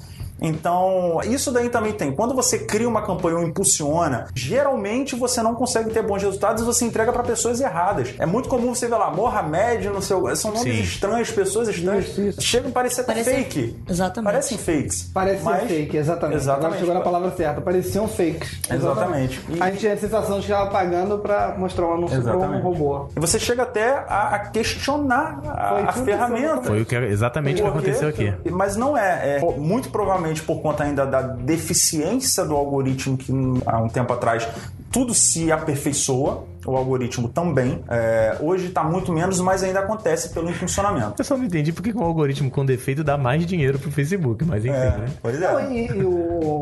[0.42, 2.12] Então, isso daí também tem.
[2.12, 6.66] Quando você cria uma campanha ou impulsiona, geralmente você não consegue ter bons resultados e
[6.66, 8.14] você entrega para pessoas erradas.
[8.18, 10.34] É muito comum você ver lá, Mohamed no seu.
[10.36, 10.82] São nomes Sim.
[10.82, 12.06] estranhos, pessoas estranhas.
[12.08, 12.40] Isso, isso.
[12.42, 13.76] Chegam a parecer até Parece- fake.
[13.88, 14.32] Exatamente.
[14.32, 15.10] Parecem fakes.
[15.14, 16.22] Parece Mas- fake, exatamente.
[16.22, 16.78] Agora Exatamente.
[16.80, 17.60] chegou na palavra certa.
[17.60, 18.58] Pareciam fakes.
[18.70, 19.40] Exatamente.
[19.48, 22.32] E- A gente tinha a sensação de que estava pagando pra mostrar um anúncio para
[22.32, 22.62] um Exatamente.
[22.62, 23.08] robô.
[23.16, 26.62] E você chega até a, a questionar a, a ferramenta.
[26.64, 28.32] Foi o que, exatamente o que aconteceu aqui.
[28.50, 29.40] Mas não é, é.
[29.58, 33.32] Muito provavelmente por conta ainda da deficiência do algoritmo que
[33.66, 34.46] há um tempo atrás
[34.90, 37.82] tudo se aperfeiçoa, o algoritmo também.
[37.88, 41.14] É, hoje está muito menos, mas ainda acontece pelo impulsionamento.
[41.18, 44.44] Eu só não entendi porque que um algoritmo com defeito dá mais dinheiro pro Facebook,
[44.44, 45.06] mas enfim, É, né?
[45.20, 45.72] pois Não, é.
[45.72, 46.10] e, e o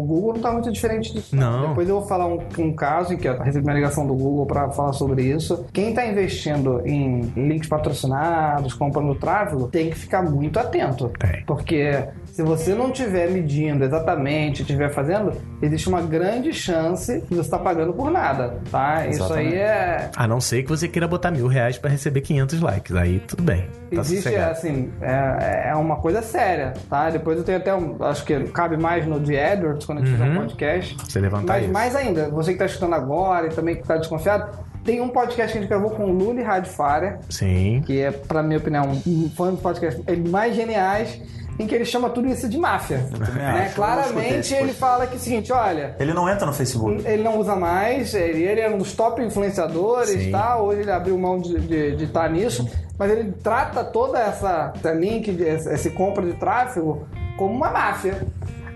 [0.07, 1.35] Google não tá muito diferente disso.
[1.35, 1.71] Não.
[1.71, 4.47] Depois eu vou falar um, um caso em que eu recebi uma ligação do Google
[4.47, 5.67] para falar sobre isso.
[5.73, 11.11] Quem está investindo em links patrocinados, comprando tráfego, tem que ficar muito atento.
[11.19, 11.45] Tem.
[11.45, 17.41] Porque se você não estiver medindo exatamente, estiver fazendo, existe uma grande chance de você
[17.41, 19.07] estar pagando por nada, tá?
[19.07, 19.55] Isso Exatamente.
[19.55, 20.11] aí é...
[20.17, 22.95] A não ser que você queira botar mil reais pra receber 500 likes.
[22.97, 23.63] Aí tudo bem.
[23.93, 24.53] Tá Existe, sossegado.
[24.53, 27.11] assim, é, é uma coisa séria, tá?
[27.11, 30.13] Depois eu tenho até um, acho que cabe mais no de AdWords quando a gente
[30.13, 30.41] fizer um Uhum.
[30.43, 30.97] podcast.
[31.05, 31.73] Você levantar Mas isso.
[31.73, 34.51] mais ainda, você que tá escutando agora e também que tá desconfiado,
[34.85, 37.83] tem um podcast que a gente gravou com o Luli Radfarer, Sim.
[37.85, 41.21] que é, pra minha opinião, um fã dos podcasts mais geniais,
[41.61, 43.07] em que ele chama tudo isso de máfia.
[43.11, 43.73] também Né?
[43.75, 47.03] Claramente ele fala que é o seguinte, olha, Ele não entra no Facebook.
[47.07, 50.91] ele não usa mais, ele, ele era um dos top influenciadores e tal, hoje ele
[50.91, 52.69] abriu mão de estar nisso,
[52.99, 58.27] mas ele trata toda essa, essa link, essa, compra de tráfego como uma máfia.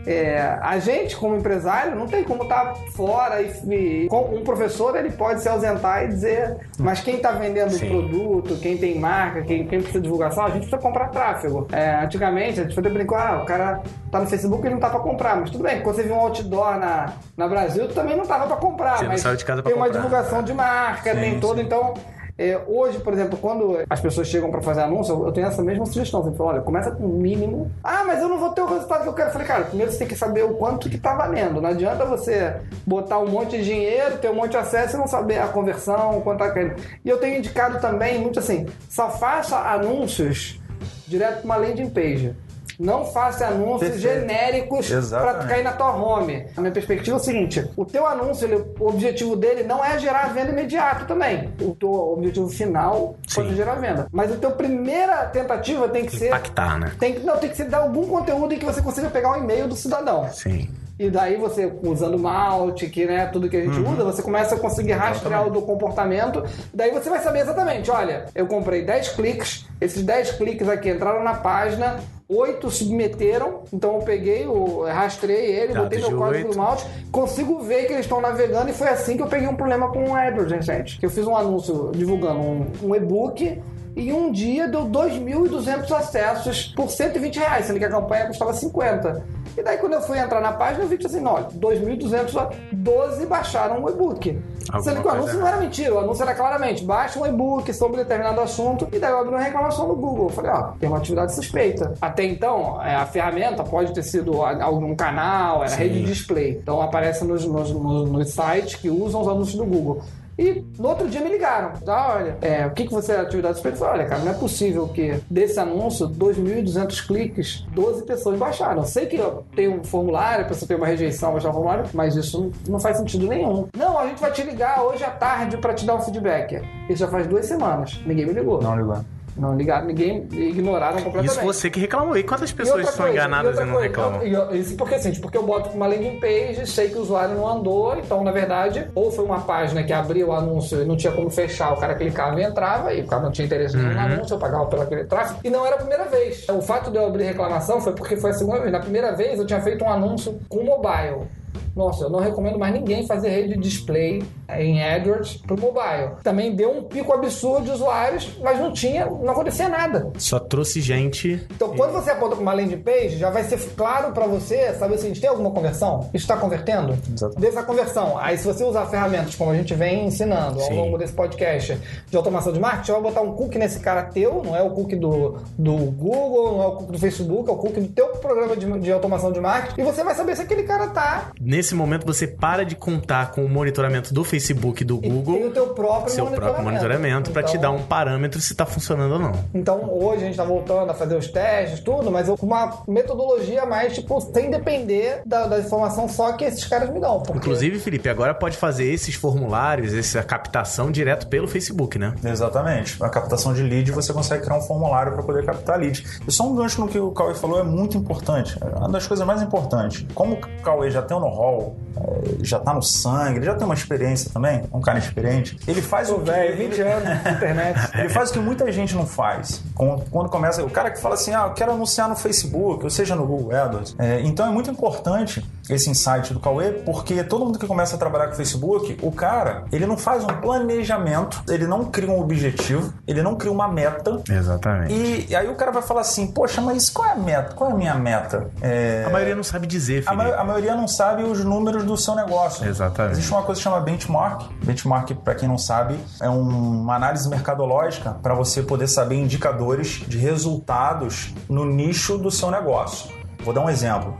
[0.06, 5.10] É, a gente, como empresário, não tem como estar fora e, e um professor ele
[5.10, 7.88] pode se ausentar e dizer, mas quem está vendendo o Sim.
[7.88, 11.66] produto, quem tem marca, quem, quem precisa de divulgação, a gente precisa comprar tráfego.
[11.72, 14.80] É, antigamente, a gente podia brincar, ah, o cara tá no Facebook e ele não
[14.80, 17.94] tá para comprar, mas tudo bem, quando você viu um outdoor na, na Brasil, tu
[17.94, 20.02] também não tava para comprar, Você mas saiu de casa pra tem uma comprar.
[20.02, 21.64] divulgação de marca, Sim, tem todo, sim.
[21.64, 21.94] então
[22.36, 25.86] é, hoje, por exemplo, quando as pessoas chegam para fazer anúncio, eu tenho essa mesma
[25.86, 26.20] sugestão.
[26.22, 27.70] Você fala, olha, começa com o mínimo.
[27.82, 29.28] Ah, mas eu não vou ter o resultado que eu quero.
[29.28, 31.60] Eu falei, cara, primeiro você tem que saber o quanto que tá valendo.
[31.60, 35.06] Não adianta você botar um monte de dinheiro, ter um monte de acesso e não
[35.06, 36.74] saber a conversão, quanto tá querendo.
[37.04, 40.60] E eu tenho indicado também, muito assim, só faça anúncios
[41.06, 42.34] direto para uma landing page.
[42.78, 44.00] Não faça anúncios Perfeito.
[44.20, 46.46] genéricos para cair na tua home.
[46.56, 49.98] A minha perspectiva é o seguinte: o teu anúncio, ele- o objetivo dele não é
[49.98, 51.52] gerar venda imediato também.
[51.60, 53.56] O teu objetivo final pode Sim.
[53.56, 54.06] gerar venda.
[54.12, 56.28] Mas a tua primeira tentativa tem que ser.
[56.28, 56.92] Impactar, né?
[56.98, 59.36] Tem que, não, tem que ser dar algum conteúdo em que você consiga pegar o
[59.36, 60.28] e-mail do cidadão.
[60.30, 60.68] Sim.
[60.96, 64.58] E daí você, usando Malt, que né, tudo que a gente usa, você começa a
[64.60, 66.44] conseguir rastrear o do comportamento.
[66.72, 71.24] Daí você vai saber exatamente, olha, eu comprei 10 cliques, esses 10 cliques aqui entraram
[71.24, 71.96] na página,
[72.28, 76.52] 8 submeteram, então eu peguei, o, rastreei ele, Dados botei de meu código oito.
[76.52, 76.82] do Malt,
[77.12, 80.10] consigo ver que eles estão navegando e foi assim que eu peguei um problema com
[80.10, 80.98] o AdWords, gente.
[80.98, 83.60] Que eu fiz um anúncio divulgando um, um e-book
[83.96, 89.24] e um dia deu 2.200 acessos por 120 reais, sendo que a campanha custava 50.
[89.56, 93.26] E daí quando eu fui entrar na página, eu vi que assim, olha, 2.200, 12
[93.26, 94.38] baixaram o e-book.
[94.82, 97.98] Sendo que o anúncio não era mentira, o anúncio era claramente, baixa um e-book sobre
[97.98, 100.26] determinado assunto, e daí eu abri uma reclamação no Google.
[100.26, 101.94] Eu falei, ó, tem uma atividade suspeita.
[102.00, 106.58] Até então, é, a ferramenta pode ter sido algum canal, era rede de display.
[106.62, 110.02] Então aparece nos, nos, nos, nos sites que usam os anúncios do Google.
[110.38, 111.72] E no outro dia me ligaram.
[111.86, 113.84] Ah, olha, é, o que, que você é atividade suspeita?
[113.84, 118.82] Olha, cara, não é possível que desse anúncio, 2.200 cliques, 12 pessoas baixaram.
[118.82, 119.20] Eu sei que
[119.54, 122.96] tenho um formulário, a pessoa tem uma rejeição, baixar o formulário, mas isso não, faz
[122.96, 123.68] sentido nenhum.
[123.76, 126.60] Não, a gente vai te ligar hoje à tarde pra te dar um feedback.
[126.88, 128.00] Isso já faz duas semanas.
[128.04, 128.60] Ninguém me ligou.
[128.60, 128.98] Não ligou.
[129.36, 131.30] Não ligaram, ninguém ignoraram completamente.
[131.32, 132.16] Isso você que reclamou.
[132.16, 134.24] E quantas E pessoas outra são coisa, enganadas e, outra não coisa, reclamam?
[134.26, 137.34] e eu- Isso porque assim, porque eu boto uma landing page, sei que o usuário
[137.34, 140.96] não andou, então na verdade, ou foi uma página que abria o anúncio e não
[140.96, 143.90] tinha como fechar, o cara clicava e entrava, e o cara não tinha interesse nenhum
[143.92, 144.04] no Uhum.
[144.04, 146.46] anúncio, eu pagava pelo aquele tráfego, e não era a primeira vez.
[146.48, 148.70] O fato de eu abrir reclamação foi porque foi a segunda vez.
[148.70, 151.26] Na primeira vez eu tinha feito um anúncio com mobile.
[151.74, 156.12] Nossa, eu não recomendo mais ninguém fazer rede de display em AdWords pro mobile.
[156.22, 160.12] Também deu um pico absurdo de usuários, mas não tinha, não acontecia nada.
[160.18, 161.44] Só trouxe gente.
[161.50, 164.98] Então, quando você aponta para uma landing page, já vai ser claro para você saber
[164.98, 166.08] se a gente tem alguma conversão.
[166.14, 166.96] Está convertendo?
[167.12, 167.40] Exatamente.
[167.40, 168.18] Dessa conversão.
[168.18, 170.76] Aí, se você usar ferramentas como a gente vem ensinando ao Sim.
[170.76, 174.42] longo desse podcast de automação de marketing, você vai botar um cookie nesse cara teu,
[174.44, 177.56] não é o cookie do, do Google, não é o cookie do Facebook, é o
[177.56, 180.62] cookie do teu programa de, de automação de marketing, e você vai saber se aquele
[180.62, 184.84] cara tá Nesse nesse momento você para de contar com o monitoramento do Facebook e
[184.84, 187.82] do E Google, tem o teu próprio seu próprio monitoramento, pra te Então- dar um
[187.86, 189.32] parâmetro se tá funcionando ou não.
[189.54, 192.82] Então hoje a gente tá voltando a fazer os testes, tudo, mas eu- com uma
[192.86, 197.20] metodologia mais, tipo, sem depender da, da informação só que esses caras me dão.
[197.20, 202.14] Porque Inclusive, Felipe, agora pode fazer esses formulários, essa captação direto pelo Facebook, né?
[202.24, 203.02] Exatamente.
[203.02, 206.04] A captação de lead, você consegue criar um formulário para poder captar lead.
[206.28, 208.58] E só um gancho no que o Cauê falou é muito importante.
[208.60, 210.04] É uma das coisas mais importantes.
[210.14, 211.53] Como o Cauê já tem o know-how,
[211.96, 215.56] é, já tá no sangue, ele já tem uma experiência também, é um cara experiente,
[215.66, 217.74] ele faz o velho, 20 anos de internet.
[217.94, 219.62] Ele faz o que muita gente não faz.
[219.74, 222.90] Quando, quando começa, o cara que fala assim, ah, eu quero anunciar no Facebook, ou
[222.90, 223.94] seja, no Google AdWords.
[223.98, 227.98] É, então é muito importante esse insight do Cauê, porque todo mundo que começa a
[227.98, 232.20] trabalhar com o Facebook, o cara, ele não faz um planejamento, ele não cria um
[232.20, 234.20] objetivo, ele não cria uma meta.
[234.28, 234.92] Exatamente.
[234.92, 237.54] E, e aí o cara vai falar assim, poxa, mas qual é a meta?
[237.54, 238.48] Qual é a minha meta?
[238.60, 241.96] É, A maioria não sabe dizer, a, ma- a maioria não sabe os números do
[241.96, 242.66] seu negócio.
[242.66, 243.12] Exatamente.
[243.12, 244.48] Existe uma coisa que chama benchmark.
[244.64, 250.02] Benchmark, para quem não sabe, é um- uma análise mercadológica para você poder saber indicadores
[250.08, 253.10] de resultados no nicho do seu negócio.
[253.44, 254.14] Vou dar um exemplo.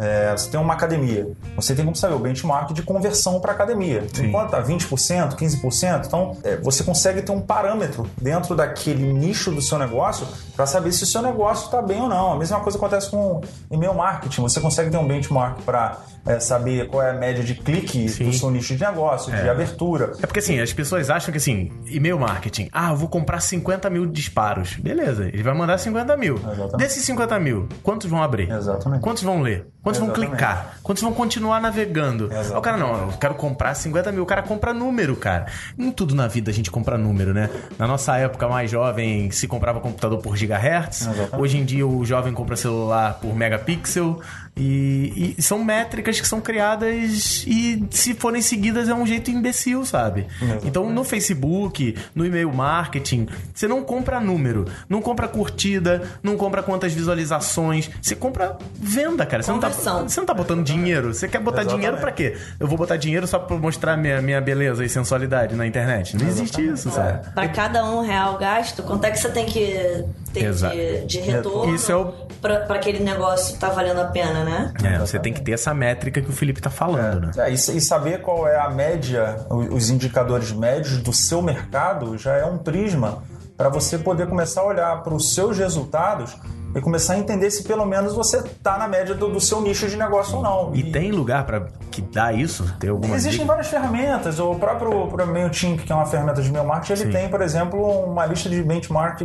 [0.00, 4.06] É, você tem uma academia, você tem como saber o benchmark de conversão para academia.
[4.20, 9.60] Enquanto está 20%, 15%, então é, você consegue ter um parâmetro dentro daquele nicho do
[9.60, 12.34] seu negócio para saber se o seu negócio está bem ou não.
[12.34, 14.40] A mesma coisa acontece com e-mail marketing.
[14.42, 15.96] Você consegue ter um benchmark para
[16.40, 18.24] saber qual é a média de clique Sim.
[18.26, 19.50] do seu nicho de negócio, de É.
[19.50, 20.12] abertura.
[20.22, 23.88] É porque assim, as pessoas acham que assim, e-mail marketing, ah, eu vou comprar 50
[23.90, 24.74] mil disparos.
[24.76, 26.34] Beleza, ele vai mandar 50 mil.
[26.36, 26.76] Exatamente.
[26.76, 28.50] Desses 50 mil, quantos vão abrir?
[28.50, 29.00] Exatamente.
[29.02, 29.66] Quantos vão ler?
[29.82, 30.30] Quantos vão Exatamente.
[30.32, 30.78] clicar?
[30.82, 32.26] Quantos vão continuar navegando?
[32.26, 32.56] Exatamente.
[32.56, 34.22] O cara, não, eu quero comprar 50 mil.
[34.22, 35.46] O cara compra número, cara.
[35.78, 37.48] Em tudo na vida a gente compra número, né?
[37.78, 41.08] Na nossa época mais jovem, se comprava computador por gigahertz.
[41.38, 44.20] Hoje em dia o jovem compra celular por megapixel.
[44.58, 49.84] E, e são métricas que são criadas e se forem seguidas é um jeito imbecil,
[49.86, 50.26] sabe?
[50.64, 56.62] Então no Facebook, no e-mail marketing, você não compra número, não compra curtida, não compra
[56.62, 59.42] quantas visualizações, você compra venda, cara.
[59.42, 60.08] Você não, tá, Conversão.
[60.08, 61.14] você não tá botando dinheiro.
[61.14, 61.80] Você quer botar Exatamente.
[61.80, 62.36] dinheiro pra quê?
[62.58, 66.16] Eu vou botar dinheiro só pra mostrar minha, minha beleza e sensualidade na internet.
[66.16, 67.30] Não existe isso, sabe?
[67.32, 70.74] Pra cada um real gasto, quanto é que você tem que ter Exato.
[70.76, 74.72] de, de retorno Isso é o- pra, pra aquele negócio tá valendo a pena, né?
[74.84, 77.32] É, você tem que ter essa métrica que o Felipe tá falando, né?
[77.36, 82.34] É, e, e saber qual é a média, os indicadores médios do seu mercado já
[82.36, 83.22] é um prisma
[83.56, 86.36] para você poder começar a olhar para os seus resultados
[86.74, 89.88] e começar a entender se pelo menos você está na média do, do seu nicho
[89.88, 90.74] de negócio ou não.
[90.74, 92.64] E tem lugar pra que dá isso?
[92.78, 93.46] Tem alguma Existem dica?
[93.46, 94.38] várias ferramentas.
[94.38, 97.18] O próprio, o próprio MailChimp, que é uma ferramenta de mail marketing, ele Sim.
[97.18, 99.22] tem, por exemplo, uma lista de benchmark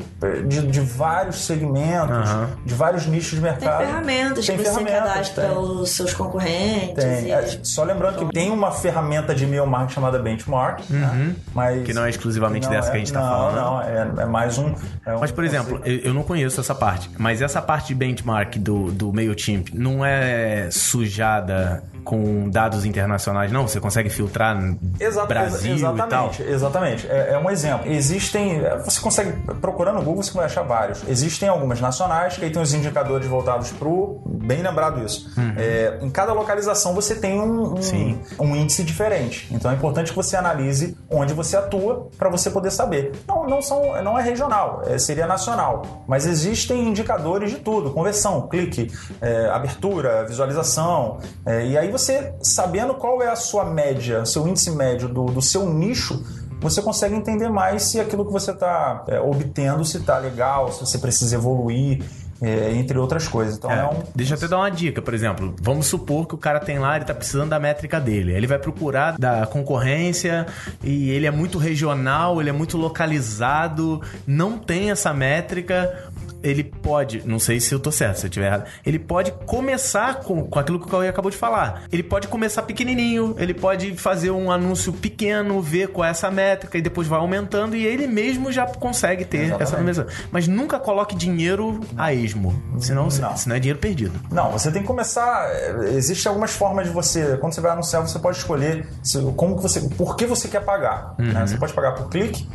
[0.47, 2.49] de, de vários segmentos, Aham.
[2.65, 3.85] de vários nichos de Tem mercado.
[3.85, 5.57] ferramentas Tem que você ferramentas, cadastra tem.
[5.57, 7.03] os seus concorrentes.
[7.03, 7.25] Tem.
[7.27, 11.35] e- É, só lembrando que tem uma ferramenta de mail marketing chamada Benchmark, né?
[11.53, 11.83] mas Uhum.
[11.83, 13.55] Que não é exclusivamente não dessa que a é- gente tá não, falando.
[13.55, 14.73] Não, é, é mais um.
[15.05, 17.95] é um Mas, por exemplo, eu, eu não conheço essa parte, mas essa parte de
[17.95, 23.65] benchmark do, do MailChimp não é sujada com dados internacionais, não?
[23.65, 24.57] Você consegue filtrar
[24.99, 26.27] Exa- Brasil exa- e tal?
[26.29, 27.07] exatamente, exatamente.
[27.07, 27.89] É, é um exemplo.
[27.89, 28.61] Existem.
[28.83, 29.31] Você consegue.
[29.61, 31.01] Procurando no Google, você vai achar vários.
[31.07, 34.21] Existem algumas nacionais, que aí tem os indicadores voltados para o.
[34.25, 35.31] Bem lembrado isso.
[35.57, 39.47] É, em cada localização você tem um, um, um índice diferente.
[39.51, 43.13] Então é importante que você analise onde você atua para você poder saber.
[43.25, 46.03] Não, não, são, não é regional, é, seria nacional.
[46.05, 51.19] Mas existem indicadores de tudo: conversão, clique, é, abertura, visualização.
[51.45, 55.41] É, e aí você, sabendo qual é a sua média, seu índice médio do, do
[55.41, 56.23] seu nicho,
[56.59, 60.97] você consegue entender mais se aquilo que você está obtendo, se está legal, se você
[60.97, 62.01] precisa evoluir,
[62.43, 63.55] é, entre outras coisas.
[63.55, 64.03] Então é, É, um.
[64.13, 65.55] Deixa eu até dar uma dica, por exemplo.
[65.61, 68.33] Vamos supor que o cara tem lá, ele tá precisando da métrica dele.
[68.33, 70.45] Ele vai procurar da concorrência
[70.83, 76.11] e ele é muito regional, ele é muito localizado, não tem essa métrica.
[76.43, 80.15] Ele pode, não sei se eu tô certo, se eu estiver errado, ele pode começar
[80.19, 81.83] com, com aquilo que o Cauê acabou de falar.
[81.91, 86.77] Ele pode começar pequenininho, ele pode fazer um anúncio pequeno, ver qual é essa métrica
[86.77, 89.63] e depois vai aumentando e ele mesmo já consegue ter Exatamente.
[89.63, 90.07] essa mesma.
[90.31, 93.37] Mas nunca coloque dinheiro a esmo, senão, Não.
[93.37, 94.19] senão é dinheiro perdido.
[94.31, 95.47] Não, você tem que começar.
[95.49, 97.37] é, Existem algumas formas de você.
[97.37, 99.79] Quando você vai anunciar, você pode escolher se- como que você.
[99.81, 101.15] Por que você quer pagar.
[101.17, 101.45] né?
[101.47, 102.47] Você pode pagar por clique.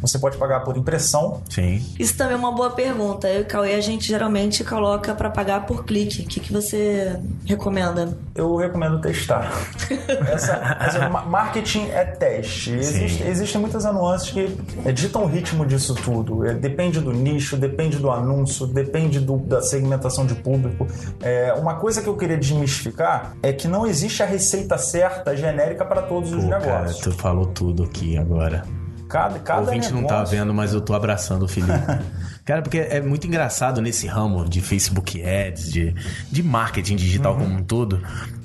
[0.00, 1.42] Você pode pagar por impressão.
[1.50, 1.82] Sim.
[1.98, 3.28] Isso também é uma boa pergunta.
[3.28, 6.22] Eu e o Cauê, a gente geralmente coloca pra pagar por clique.
[6.22, 8.16] O que, que você recomenda?
[8.34, 9.50] Eu recomendo testar.
[10.32, 12.72] Essa, essa- ma- marketing é teste.
[12.72, 14.46] Existe- existem muitas nuances que
[14.92, 16.44] ditam o ritmo disso tudo.
[16.46, 20.86] É, depende do nicho, depende do anúncio, depende do- da segmentação de público.
[21.20, 25.84] É, uma coisa que eu queria desmistificar é que não existe a receita certa, genérica
[25.84, 26.98] para todos os Pô, cara, negócios.
[27.00, 28.64] tu falou tudo aqui agora.
[29.08, 31.72] Cada, O cada ouvinte não tá negócio- vendo, mas eu tô abraçando o Felipe.
[32.44, 35.94] Cara, porque é muito engraçado nesse ramo de Facebook Ads, de,
[36.30, 37.40] de marketing digital Uhum.
[37.40, 38.00] como um todo,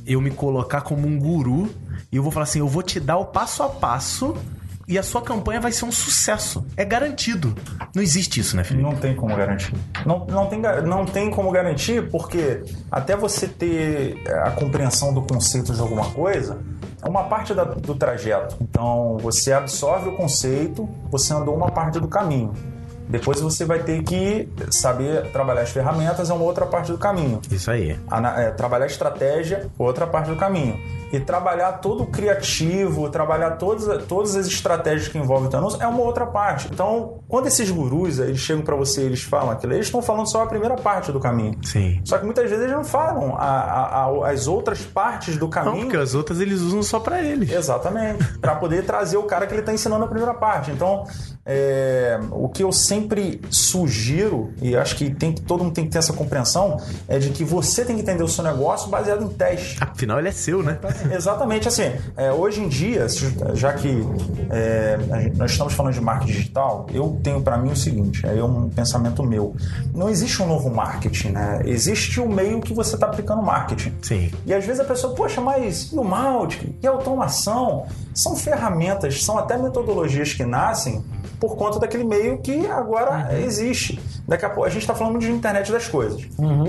[0.06, 1.74] eu me colocar como um guru
[2.12, 4.36] e eu vou falar assim: eu vou te dar o passo a passo
[4.87, 6.65] e a sua campanha vai ser um sucesso.
[6.75, 7.55] É garantido.
[7.95, 8.83] Não existe isso, né, Felipe?
[8.83, 9.73] Não tem como garantir.
[10.05, 15.21] Não, não, tem, não tem como garantir porque até você ter é, a compreensão do
[15.21, 16.59] conceito de alguma coisa
[17.03, 18.55] é uma parte da- do trajeto.
[18.61, 22.53] Então você absorve o conceito, você andou uma parte do caminho.
[23.12, 27.41] Depois você vai ter que saber trabalhar as ferramentas, é uma outra parte do caminho.
[27.52, 28.00] Isso aí.
[28.10, 30.80] Ana- é, trabalhar estratégia, outra parte do caminho.
[31.12, 35.86] E trabalhar todo o criativo, trabalhar todas, todas as estratégias que envolvem o anúncio é
[35.86, 36.69] uma outra parte.
[36.71, 40.32] Então, quando esses gurus eles chegam para você e eles falam aquilo, eles estão falando
[40.32, 41.58] só a primeira parte do caminho.
[41.63, 42.00] Sim.
[42.06, 45.50] Só que muitas vezes eles não falam a- a- a- as outras partes do Não,
[45.50, 45.82] caminho.
[45.84, 47.52] porque as outras eles usam só pra eles.
[47.52, 48.24] Exatamente.
[48.39, 50.71] Para poder trazer o cara que ele está ensinando a primeira parte.
[50.71, 51.04] Então,
[51.45, 55.91] é, o que eu sempre sugiro, e acho que tem, que- todo mundo tem que
[55.91, 56.77] ter essa compreensão,
[57.08, 59.77] é de que você tem que entender o seu negócio baseado em teste.
[59.82, 60.77] Afinal, ele é seu, né?
[61.12, 61.91] Exatamente assim.
[62.15, 63.08] é, hoje em dia,
[63.54, 63.89] já que
[64.49, 64.97] é,
[65.36, 69.23] nós estamos falando de marketing digital, eu tenho para mim o seguinte: é um pensamento
[69.23, 69.56] meu.
[69.93, 71.62] Não existe um novo marketing, né?
[71.65, 73.93] Existe o meio que você está aplicando marketing.
[74.01, 74.32] Sim.
[74.45, 76.75] E às vezes a pessoa, poxa, mas e o Mautic?
[76.82, 77.86] E a automação?
[78.13, 81.04] São ferramentas, são até metodologias que nascem
[81.41, 83.99] por conta daquele meio que agora existe.
[84.27, 86.21] Daqui a pouco, a gente está falando de internet das coisas.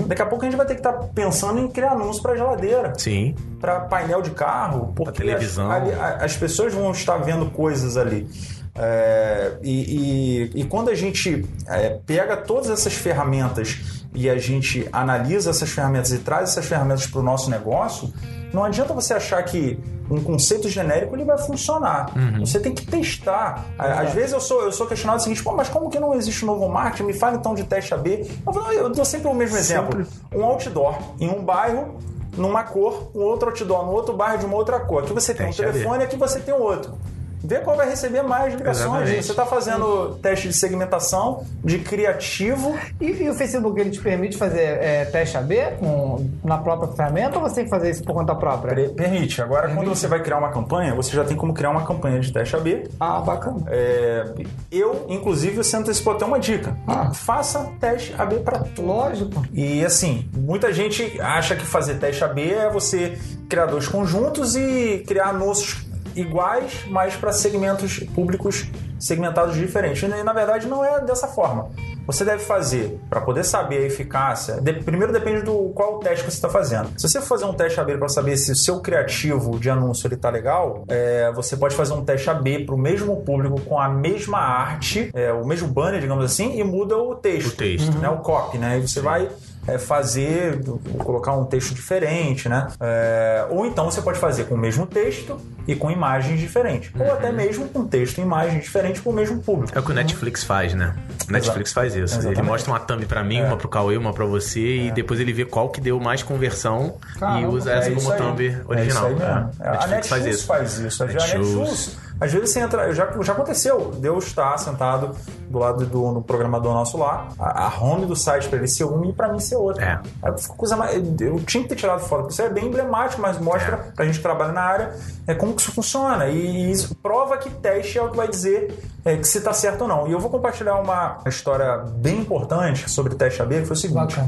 [0.07, 2.91] Daqui a pouco a gente vai ter que estar pensando em criar anúncios para geladeira
[2.97, 3.35] Sim.
[3.61, 5.69] para painel de carro, porque televisão.
[5.71, 8.27] As, a- as pessoas vão estar vendo coisas ali.
[8.75, 14.87] É, e, e- e quando a gente é, pega todas essas ferramentas e a gente
[14.91, 18.13] analisa essas ferramentas e traz essas ferramentas para o nosso negócio,
[18.53, 19.79] não adianta você achar que
[20.11, 22.11] um conceito genérico ele vai funcionar.
[22.39, 23.65] Você tem que testar.
[23.79, 26.13] À- Às vezes eu sou, eu sou questionado o seguinte, Pô, mas como que não
[26.13, 27.03] existe um novo marketing?
[27.03, 28.29] Me fala então de teste AB.
[28.45, 30.05] Eu, falo, eu dou sempre o mesmo exemplo.
[30.33, 31.97] Um outdoor em um bairro
[32.37, 35.03] numa cor, um outro outdoor no outro bairro de uma outra cor.
[35.03, 35.71] Aqui você tem um Teste AB.
[35.73, 36.95] telefone, aqui você tem outro.
[37.43, 38.85] Vê qual vai receber mais ligações.
[38.85, 39.23] Exatamente.
[39.25, 42.75] Você está fazendo teste de segmentação, de criativo.
[43.01, 47.37] E, e o Facebook ele te permite fazer é, teste AB com, na própria ferramenta
[47.37, 48.73] ou você tem que fazer isso por conta própria?
[48.73, 49.41] Pre- Permite.
[49.41, 52.31] Agora, quando você vai criar uma campanha, você já tem como criar uma campanha de
[52.31, 52.89] teste AB.
[52.99, 53.57] Ah, bacana.
[53.67, 54.25] É,
[54.71, 56.75] eu, inclusive, você antecipou até uma dica.
[56.87, 57.11] Ah.
[57.13, 58.87] Faça teste AB para tudo.
[58.87, 59.43] Lógico.
[59.53, 63.17] E assim, muita gente acha que fazer teste AB é você
[63.49, 65.82] criar dois conjuntos e criar anúncios
[66.15, 68.65] iguais, mas para segmentos públicos
[68.99, 70.01] segmentados diferentes.
[70.03, 71.69] E na verdade não é dessa forma.
[72.05, 74.59] Você deve fazer para poder saber a eficácia.
[74.61, 76.89] de- primeiro depende do qual teste que você está fazendo.
[76.97, 80.07] Se você for fazer um teste AB para saber se o seu criativo de anúncio
[80.07, 83.79] ele tá legal, é, você pode fazer um teste AB para o mesmo público com
[83.79, 87.53] a mesma arte, é, o mesmo banner, digamos assim, e muda o texto.
[87.53, 87.97] O texto.
[87.97, 88.79] Né, o copy, né?
[88.79, 89.29] E você vai
[89.67, 90.59] é, fazer,
[90.99, 92.67] colocar um texto diferente, né?
[92.79, 96.91] É, ou então você pode fazer com o mesmo texto e com imagens diferentes.
[96.99, 99.71] Ou até mesmo com texto e imagens diferentes para o mesmo público.
[99.77, 100.93] É o que o Netflix faz, né?
[101.27, 102.15] O Netflix faz isso.
[102.15, 102.43] Ele Exatamente.
[102.43, 103.45] mostra uma thumb pra mim, É.
[103.47, 106.97] uma pro Cauê, uma pra você, e depois ele vê qual que deu mais conversão
[107.15, 109.09] e Caramba, usa É essa isso como thumb É original.
[109.11, 109.67] É.
[109.67, 110.45] A Netflix Netshoes faz isso.
[110.47, 111.03] faz isso.
[111.03, 111.33] A Netshoes.
[111.55, 115.11] Netshoes, às vezes você entra, já, já aconteceu, Deus está sentado
[115.49, 118.85] do lado do no programador nosso lá, a, a home do site para ele ser
[118.85, 119.83] um e para mim ser outro.
[119.83, 119.99] É.
[120.21, 123.37] Aí coisa mais, eu tinha que ter tirado foto, porque isso é bem emblemático, mas
[123.39, 123.91] mostra É.
[123.91, 124.95] pra gente que trabalha na área
[125.27, 126.27] é, como que isso funciona.
[126.27, 128.73] E isso prova que teste é o que vai dizer
[129.05, 130.07] é, que se está certo ou não.
[130.07, 134.19] E eu vou compartilhar uma história bem importante sobre teste AB, que foi o seguinte.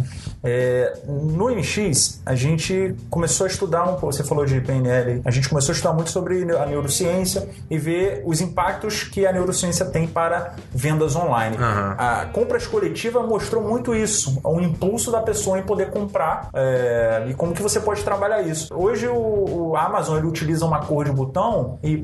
[0.44, 5.32] É, no MX, a gente começou a estudar um pouco, você falou de PNL, a
[5.32, 9.86] gente começou a estudar muito sobre a neurociência e ver os impactos que a neurociência
[9.86, 11.56] tem para vendas online.
[11.58, 11.96] Aham.
[11.98, 17.34] A compras coletiva mostrou muito isso, o impulso da pessoa em poder comprar é, e
[17.36, 18.74] como que você pode trabalhar isso.
[18.74, 21.98] Hoje o, o Amazon ele utiliza uma cor de botão e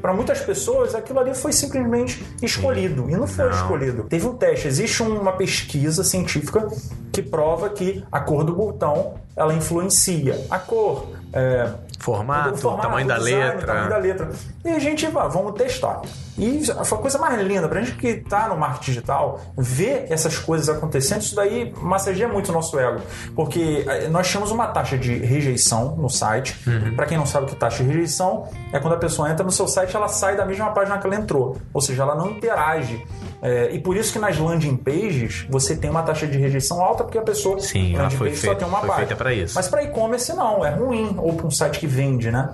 [0.00, 3.52] para muitas pessoas aquilo ali foi simplesmente escolhido e não foi Não.
[3.52, 4.04] escolhido.
[4.04, 6.68] Teve um teste, existe uma pesquisa científica
[7.12, 10.44] que prova que a cor do botão ela influencia.
[10.50, 13.66] A cor, é, Formato, o formato, tamanho o design, letra.
[13.66, 14.28] tamanho da letra.
[14.64, 16.02] E a gente, ah, vamos testar.
[16.36, 20.36] E foi a coisa mais linda, pra gente que tá no marketing digital, ver essas
[20.38, 23.00] coisas acontecendo, isso daí massageia muito o nosso ego.
[23.34, 26.56] Porque eh, nós tínhamos uma taxa de rejeição no site.
[26.68, 26.94] Uhum.
[26.94, 29.44] Pra quem não sabe o que é taxa de rejeição, é quando a pessoa entra
[29.44, 31.56] no seu site ela sai da mesma página que ela entrou.
[31.72, 33.04] Ou seja, ela não interage.
[33.40, 37.04] É, e por isso que nas landing pages você tem uma taxa de rejeição alta,
[37.04, 39.06] porque a pessoa Sim, landing foi page feita- só tem uma foi página.
[39.06, 39.54] feita pra isso.
[39.54, 42.50] Mas para e-commerce não, é ruim, ou para um site que vende, né?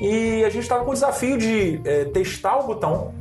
[0.00, 3.12] E a gente estava com o desafio de eh, testar o botão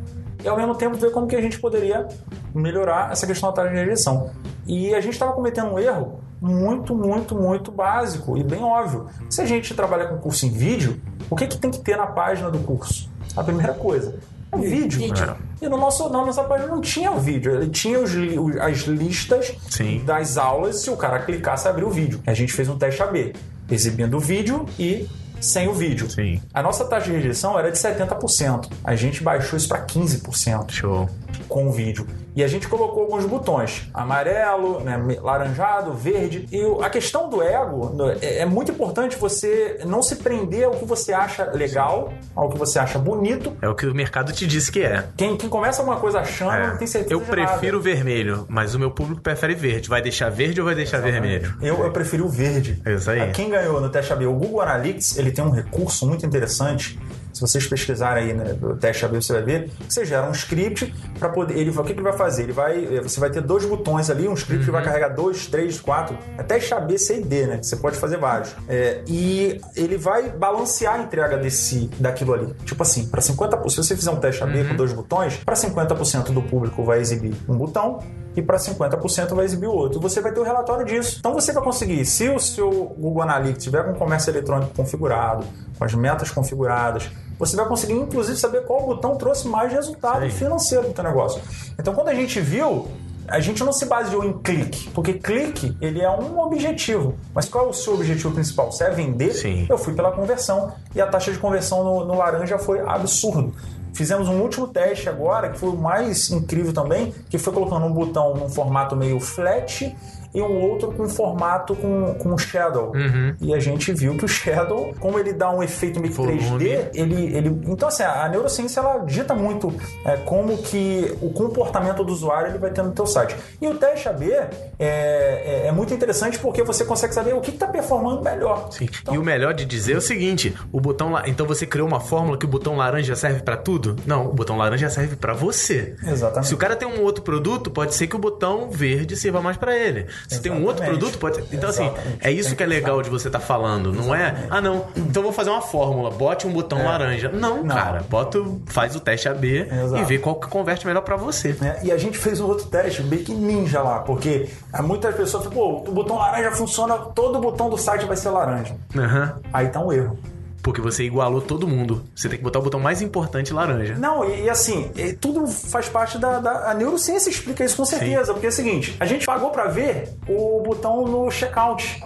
[0.44, 2.08] e ao mesmo tempo ver como que a gente poderia
[2.56, 4.32] melhorar essa questão da taxa de rejeição.
[4.66, 9.08] E a gente estava cometendo um erro muito, muito, muito básico e bem óbvio.
[9.30, 11.00] Se a gente trabalha com curso em vídeo,
[11.30, 13.10] o que, que tem que ter na página do curso?
[13.36, 14.18] A primeira coisa
[14.52, 15.00] é vídeo.
[15.00, 15.36] Vídeo.
[15.62, 18.78] E no nosso, na nossa página não tinha o vídeo, ele tinha os os- as
[18.84, 20.02] listas Sim.
[20.06, 22.22] das aulas se o cara clicasse abrir o vídeo.
[22.26, 23.34] A gente fez um teste AB,
[23.70, 25.08] exibindo o vídeo e
[25.42, 26.10] sem o vídeo.
[26.10, 26.42] Sim.
[26.54, 28.70] A nossa taxa de rejeição era de 70%.
[28.84, 31.10] A gente baixou isso para 15% Show.
[31.48, 32.06] Com o vídeo.
[32.36, 36.48] E a gente colocou alguns botões: amarelo, né, laranjado, verde.
[36.52, 40.86] E a questão do ego é, é muito importante você não se prender ao que
[40.86, 43.56] você acha legal, ao que você acha bonito.
[43.62, 45.08] É o que o mercado te disse que é.
[45.18, 46.68] Quem, quem começa alguma coisa achando É.
[46.68, 49.90] não tem certeza Eu prefiro vermelho, mas o meu público prefere verde.
[49.90, 51.56] Vai deixar verde ou vai deixar vermelho?
[51.62, 52.82] Eu, eu preferi o verde.
[52.86, 53.32] É isso aí.
[53.32, 54.26] Quem ganhou no teste AB?
[54.26, 56.98] O Google Analytics ele tem um recurso muito interessante.
[57.40, 60.94] Se vocês pesquisarem aí né, teste AB, você vai ver que você gera um script
[61.18, 61.58] para poder.
[61.58, 62.44] Ele, o que, que ele vai fazer?
[62.44, 65.80] Ele vai, você vai ter dois botões ali, um script que vai carregar dois, três,
[65.80, 67.60] quatro, até teste AB, C e D, né?
[67.64, 68.54] Você pode fazer vários.
[68.68, 72.54] É, e ele vai balancear a entrega desse, daquilo ali.
[72.66, 76.34] Tipo assim, para 50%, se você fizer um teste AB com dois botões, para 50%
[76.34, 78.04] do público vai exibir um botão
[78.36, 80.00] e para 50% vai exibir o outro.
[80.02, 81.18] Você vai ter o relatório disso.
[81.20, 85.46] Então você vai conseguir, se o seu Google Analytics tiver com o comércio eletrônico configurado,
[85.78, 87.10] com as metas configuradas,
[87.40, 90.30] você vai conseguir inclusive saber qual botão trouxe mais resultado aí.
[90.30, 91.42] financeiro do teu negócio.
[91.80, 92.88] Então quando a gente viu,
[93.30, 97.16] a gente não se baseou em clique, porque clique ele é um objetivo.
[97.34, 98.72] Mas qual é o seu objetivo principal?
[98.72, 99.32] Você é vender?
[99.34, 99.66] Sim.
[99.70, 103.54] Eu fui pela conversão e a taxa de conversão no, no laranja foi absurdo.
[103.94, 107.92] Fizemos um último teste agora, que foi o mais incrível também, que foi colocando um
[107.92, 109.96] botão num formato meio flat
[110.34, 112.92] e um outro com formato com, com shadow.
[112.94, 113.36] Uhum.
[113.42, 116.40] E a gente viu que o shadow, como ele dá um efeito meio que Volume.
[116.40, 117.62] 3D, ele, ele.
[117.66, 119.74] Então, assim, a neurociência ela dita muito
[120.06, 123.36] é, como que o comportamento do usuário ele vai ter no teu site.
[123.62, 124.50] E o teste AB é,
[124.80, 128.72] é, é muito interessante porque você consegue saber o que está performando melhor.
[128.72, 128.88] Sim.
[129.12, 131.28] E o melhor de dizer é o seguinte: o botão la...
[131.28, 133.96] então você criou uma fórmula que o botão laranja serve pra tudo?
[134.06, 135.96] Não, o botão laranja serve pra você.
[136.06, 136.48] Exatamente.
[136.48, 139.58] Se o cara tem um outro produto, pode ser que o botão verde sirva mais
[139.58, 140.08] pra ele.
[140.28, 141.44] Se tem um outro produto, pode.
[141.52, 142.18] Então assim, Exatamente.
[142.28, 143.92] é isso que é legal de você estar falando.
[143.94, 144.46] Não é?
[144.50, 144.86] Ah, não.
[144.96, 146.12] Então vou fazer uma fórmula.
[146.12, 147.30] Bote um botão laranja.
[147.30, 147.64] Não, É.
[147.64, 147.76] Não.
[147.76, 148.04] cara.
[148.10, 149.68] Bota, faz o teste AB
[150.00, 151.56] e vê qual que converte melhor pra você.
[151.60, 151.80] né?
[151.84, 154.50] E a gente fez um outro teste, meio que ninja lá, porque
[154.84, 158.76] muitas pessoas falam, pô, o botão laranja funciona, todo botão do site vai ser laranja.
[158.96, 159.40] Aham.
[159.54, 160.18] Aí tá um erro.
[160.62, 162.04] Porque você igualou todo mundo.
[162.16, 163.96] Você tem que botar o botão mais importante laranja.
[163.96, 166.72] Não, e, e assim, e tudo faz parte da, da.
[166.72, 168.34] A neurociência explica isso com certeza.
[168.34, 172.04] Porque é o seguinte: a gente pagou pra ver o botão no checkout.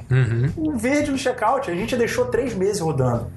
[0.55, 3.27] O verde no checkout, a gente deixou três meses rodando.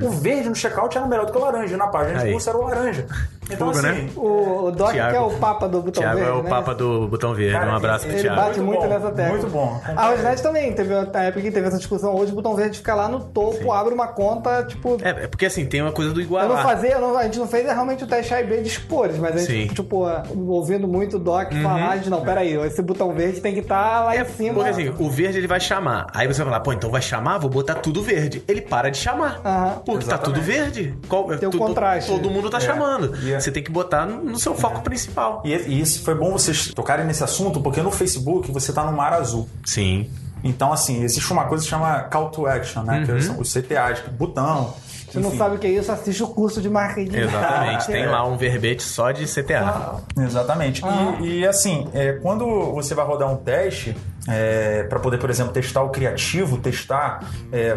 [0.00, 1.76] O verde no checkout era melhor do que o laranja.
[1.76, 3.06] Na página de curso era o laranja.
[3.54, 4.02] Então, Fogo, assim.
[4.02, 4.10] né?
[4.16, 5.10] O, o Doc Thiago.
[5.10, 6.50] que é o papa do botão Thiago verde, é o né?
[6.50, 7.52] papa do botão verde.
[7.52, 8.40] Cara, um abraço pro ele Ele Thiago.
[8.42, 9.32] bate Muito muito bom, nessa tecla.
[9.32, 9.80] muito bom.
[9.96, 12.14] A Rosnet também teve na época que teve essa discussão.
[12.14, 14.96] Hoje o botão verde fica lá no topo, abre uma conta, tipo.
[15.02, 16.62] É, é porque assim, tem uma coisa do Eu não igualar.
[16.62, 19.18] fazia, eu não- a gente não fez realmente o teste A e B de cores,
[19.18, 19.62] mas a gente, Sim.
[19.68, 19.74] Uhum.
[19.74, 20.06] tipo,
[20.48, 24.04] ouvindo muito o Doc falar, a gente, não, peraí, esse botão verde tem que estar
[24.04, 24.54] lá em cima.
[24.54, 26.06] Porque assim, o verde ele vai chamar.
[26.14, 28.42] Aí você vai falar, pô, então vai chamar, vou botar tudo verde.
[28.48, 29.40] Ele para de chamar.
[29.44, 29.82] Aham.
[29.84, 30.94] Porque tá tudo verde.
[31.08, 32.10] Qual, Tem o tudo- contraste.
[32.10, 33.14] Todo mundo tá chamando.
[33.22, 35.42] E é- Você tem que botar no, no seu foco principal.
[35.44, 38.92] E, e isso foi bom vocês tocarem nesse assunto, porque no Facebook você tá no
[38.96, 39.48] mar azul.
[39.64, 40.10] Sim.
[40.44, 43.04] Então, assim, existe uma coisa que chama Call to Action, né?
[43.06, 44.74] Que são os CTAs, que é botão.
[45.12, 47.14] Se não sabe o que é isso, assiste o curso de marketing.
[47.16, 47.86] Exatamente.
[47.86, 48.10] Tem É.
[48.10, 50.00] lá um verbete só de CTA.
[50.16, 50.82] Exatamente.
[51.20, 53.94] E, e, assim, é, quando você vai rodar um teste,
[54.88, 57.28] para poder, por exemplo, testar o criativo, testar.
[57.52, 57.76] é,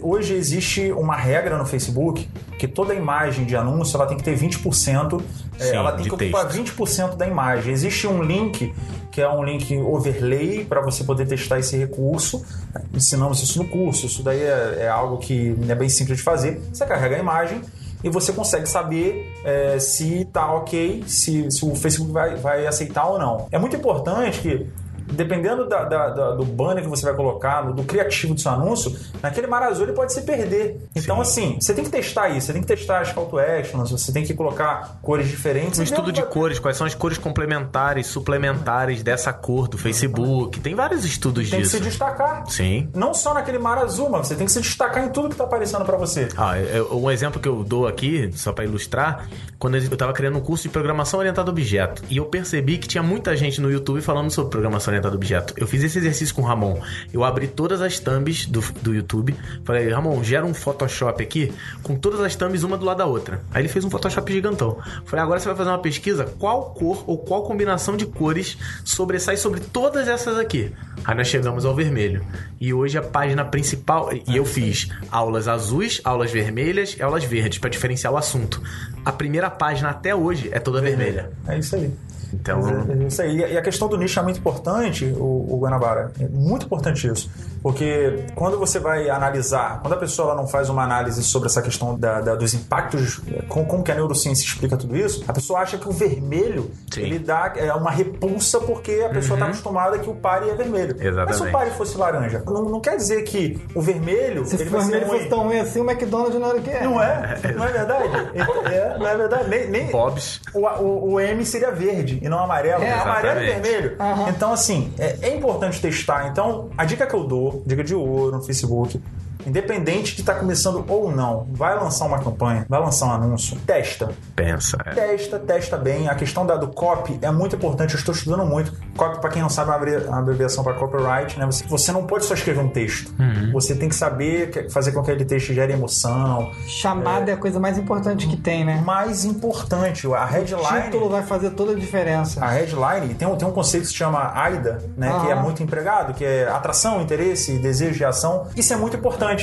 [0.00, 4.36] hoje existe uma regra no Facebook que toda imagem de anúncio ela tem que ter
[4.38, 5.22] 20%,
[5.58, 6.76] é, Sim, ela tem que ocupar texto.
[6.76, 7.72] 20% da imagem.
[7.72, 8.72] Existe um link
[9.10, 12.44] que é um link overlay para você poder testar esse recurso.
[12.92, 14.06] Ensinamos isso no curso.
[14.06, 16.60] Isso daí é, é algo que é bem simples de fazer.
[16.72, 17.62] Você carrega a imagem
[18.04, 23.06] e você consegue saber é, se tá ok, se, se o Facebook vai, vai aceitar
[23.06, 23.48] ou não.
[23.50, 24.66] É muito importante que
[25.12, 28.94] dependendo da- da- da- do banner que você vai colocar, do, criativo do seu anúncio,
[29.22, 30.80] naquele mar azul ele pode se perder.
[30.94, 33.90] Então, assim, você tem que testar isso, você tem que testar as call to actions,
[33.90, 35.78] você tem que colocar cores diferentes.
[35.78, 40.60] Um estudo que de cores, quais são as cores complementares, suplementares dessa cor do Facebook.
[40.60, 41.76] Tem vários estudos Tem que disso.
[41.78, 42.44] se destacar.
[42.48, 42.88] Sim.
[42.94, 45.44] Não só naquele mar azul, mas você tem que se destacar em tudo que tá
[45.44, 46.28] aparecendo pra você.
[46.36, 46.54] Ah,
[46.92, 49.28] um exemplo que eu dou aqui, só pra ilustrar,
[49.58, 52.88] quando eu tava criando um curso de programação orientada a objeto, e eu percebi que
[52.88, 55.54] tinha muita gente no YouTube falando sobre programação orientada a objeto.
[55.56, 56.80] Eu fiz esse exercício com o Ramon.
[57.12, 59.34] Eu abri todas as thumbs do, do YouTube,
[59.64, 61.52] falei, Ramon, gera um Photoshop aqui
[61.82, 63.42] com todas as thumbs uma do lado da outra.
[63.52, 64.78] Aí ele fez um Photoshop gigantão.
[65.04, 69.36] Falei, agora você vai fazer uma pesquisa, qual cor ou qual combinação de cores sobressai
[69.36, 70.72] sobre todas essas aqui.
[71.04, 72.24] Aí nós chegamos ao vermelho.
[72.60, 77.58] E hoje a página principal, e eu fiz aulas azuis, aulas vermelhas e aulas verdes
[77.58, 78.62] para diferenciar o assunto.
[79.04, 81.30] A primeira página até hoje é toda vermelha.
[81.46, 81.92] É isso aí.
[82.40, 82.60] Então,
[82.90, 83.36] É Isso aí.
[83.38, 86.12] E a questão do nicho é muito importante, o, o Guanabara.
[86.20, 87.30] É muito importante isso.
[87.62, 91.60] Porque quando você vai analisar, quando a pessoa ela não faz uma análise sobre essa
[91.60, 95.60] questão da- da- dos impactos, com, como que a neurociência explica tudo isso, a pessoa
[95.60, 97.00] acha que o vermelho Sim.
[97.02, 100.94] ele dá é, uma repulsa porque a pessoa está acostumada que o pare é vermelho.
[100.96, 101.48] Mas se Exatamente.
[101.48, 105.06] o pare fosse laranja, não, não quer dizer que o vermelho Se ele o vermelho
[105.08, 105.18] ruim.
[105.18, 106.84] fosse tão ruim assim, o McDonald's não era o que é.
[106.84, 107.40] Não é?
[107.56, 108.08] Não é verdade?
[108.66, 109.48] É, não é verdade?
[109.48, 110.40] Nem, nem, Bob's.
[110.52, 112.82] o, o- o M seria verde e não amarelo.
[112.82, 113.96] É, amarelo e vermelho.
[113.98, 114.28] Aham.
[114.28, 116.28] Então, assim, é, é importante testar.
[116.28, 119.00] Então, a dica que eu dou, dica de ouro no Facebook,
[119.46, 124.10] independente de estar começando ou não, vai lançar uma campanha, vai lançar um anúncio, testa.
[124.34, 124.76] pensa.
[124.84, 124.94] é.
[124.94, 126.08] Testa, testa bem.
[126.08, 127.94] A questão da, do copy é muito importante.
[127.94, 128.72] Eu estou estudando muito.
[128.96, 131.38] Copy, para quem não sabe, é uma uma abreviação para copyright.
[131.38, 131.46] Né?
[131.46, 133.12] Você, você não pode só escrever um texto.
[133.52, 136.50] Você tem que saber fazer com que aquele texto gere emoção.
[136.66, 137.34] Chamada é.
[137.34, 138.82] a coisa mais importante que tem, né?
[138.84, 140.82] Mais importante, a O headline.
[140.84, 142.44] título vai fazer toda a diferença.
[142.44, 145.08] A headline tem um, tem um conceito que se chama AIDA, né?
[145.08, 145.24] Aham.
[145.24, 148.46] Que é muito empregado, que é atração, interesse, desejo de ação.
[148.56, 149.35] Isso é muito importante.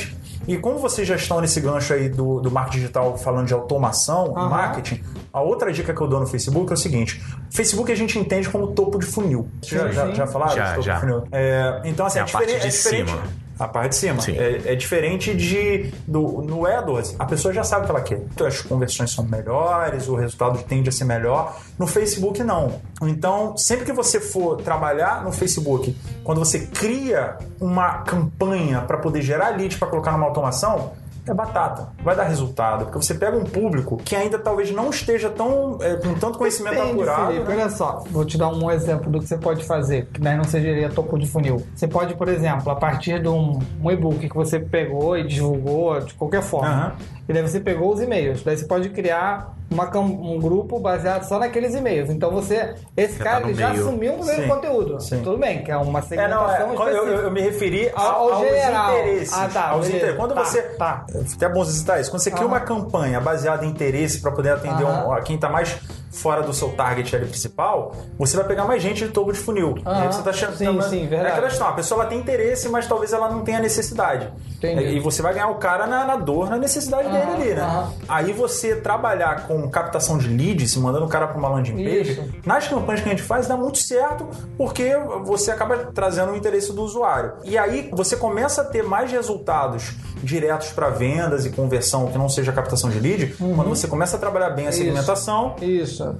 [0.46, 4.36] E como vocês já estão nesse gancho aí do, do marketing digital falando de automação,
[4.36, 4.48] Aham.
[4.50, 8.18] marketing, a outra dica que eu dou no Facebook é o seguinte: Facebook a gente
[8.18, 9.48] entende como topo de funil.
[9.62, 10.14] Sim, já, sim.
[10.14, 10.54] já falaram?
[10.54, 10.94] Já, de topo já.
[10.96, 11.22] de funil?
[11.32, 12.60] É, então, assim, É a parte diferente.
[12.60, 13.22] de é diferente- cima.
[13.58, 14.22] A parte de cima.
[14.28, 15.92] É, é diferente de.
[16.06, 18.18] Do, no AdWords, a pessoa já sabe o que ela quer.
[18.32, 21.56] Então, as conversões são melhores, o resultado tende a ser melhor.
[21.78, 22.80] No Facebook, não.
[23.02, 29.22] Então, sempre que você for trabalhar no Facebook, quando você cria uma campanha para poder
[29.22, 30.92] gerar lead para colocar numa automação,
[31.30, 35.30] é batata, vai dar resultado, porque você pega um público que ainda talvez não esteja
[35.30, 37.32] tão é, com tanto conhecimento Depende, apurado.
[37.32, 37.54] Felipe, né?
[37.54, 40.44] olha só, vou te dar um exemplo do que você pode fazer, que daí não
[40.44, 41.62] seria topo de funil.
[41.74, 46.00] Você pode, por exemplo, a partir de um, um e-book que você pegou e divulgou
[46.00, 46.92] de qualquer forma, Aham.
[47.28, 51.38] e daí você pegou os e-mails, daí você pode criar uma um grupo baseado só
[51.38, 52.08] naqueles e-mails.
[52.08, 53.82] Então você, esse Já cara, tá ele já meio.
[53.82, 54.48] assumiu o primeiro Sim.
[54.48, 55.00] conteúdo.
[55.00, 55.22] Sim.
[55.22, 57.20] Tudo bem, que é uma É, segmentação não, é, quando eu, específica.
[57.20, 58.92] eu- eu me referi Ao- ao, ao aos geral.
[58.98, 59.32] interesses.
[59.34, 60.16] Ah, tá, aos interesses.
[60.16, 60.62] Quando Tá, você.
[60.62, 61.06] tá.
[61.14, 62.10] É até bom você citar isso.
[62.10, 62.52] Quando você cria Aham.
[62.54, 65.08] uma campanha baseada em interesse para poder atender Aham.
[65.08, 65.76] um- a quem está mais
[66.14, 69.74] fora do seu target ali principal, você vai pegar mais gente de topo de funil.
[69.84, 71.26] Aí você tá achando Sim, sim, verdade.
[71.26, 74.30] É aquela questão, a pessoa ela tem interesse, mas talvez ela não tenha necessidade.
[74.56, 74.96] Entendi.
[74.96, 77.88] E você vai ganhar o cara na, na dor, na necessidade dele ali, né?
[78.08, 82.34] Aí você trabalhar com captação de leads, mandando o cara para uma landing page, Isso.
[82.46, 86.72] nas campanhas que a gente faz dá muito certo porque você acaba trazendo o interesse
[86.72, 87.32] do usuário.
[87.44, 92.28] E aí você começa a ter mais resultados diretos para vendas e conversão que não
[92.28, 94.78] seja captação de lead, quando você começa a trabalhar bem a Isso.
[94.78, 95.54] segmentação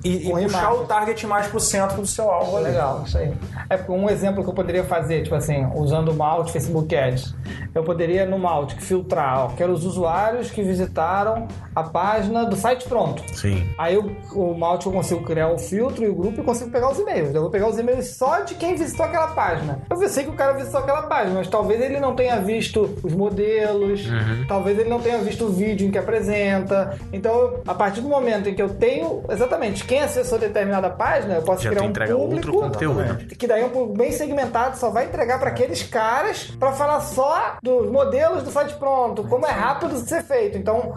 [0.05, 0.29] Isso.
[0.29, 2.67] e, e puxar o target mais pro centro do seu alvo ali.
[2.67, 3.33] Legal, isso aí.
[3.69, 7.35] É porque um exemplo que eu poderia fazer, tipo assim, usando o Malt Facebook Ads,
[7.75, 12.89] eu poderia no Malt filtrar, ó, quero os usuários que visitaram a página do site
[12.89, 13.23] pronto.
[13.35, 13.69] Sim.
[13.79, 16.91] Aí eu, o Malt eu consigo criar o filtro e o grupo e consigo pegar
[16.91, 17.35] os e-mails.
[17.35, 19.81] Eu vou pegar os e-mails só de quem visitou aquela página.
[19.91, 23.13] Eu sei que o cara visitou aquela página, mas talvez ele não tenha visto os
[23.13, 24.05] modelos,
[24.47, 26.97] talvez ele não tenha visto o vídeo em que apresenta.
[27.13, 31.43] Então, a partir do momento em que eu tenho exatamente quem acessou determinada página, eu
[31.43, 33.27] posso Já criar um público outro conteúdo.
[33.39, 37.01] que daí é um público bem segmentado, só vai entregar para aqueles caras para falar
[37.01, 40.57] só dos modelos do site pronto, como é rápido de ser feito.
[40.59, 40.95] Então,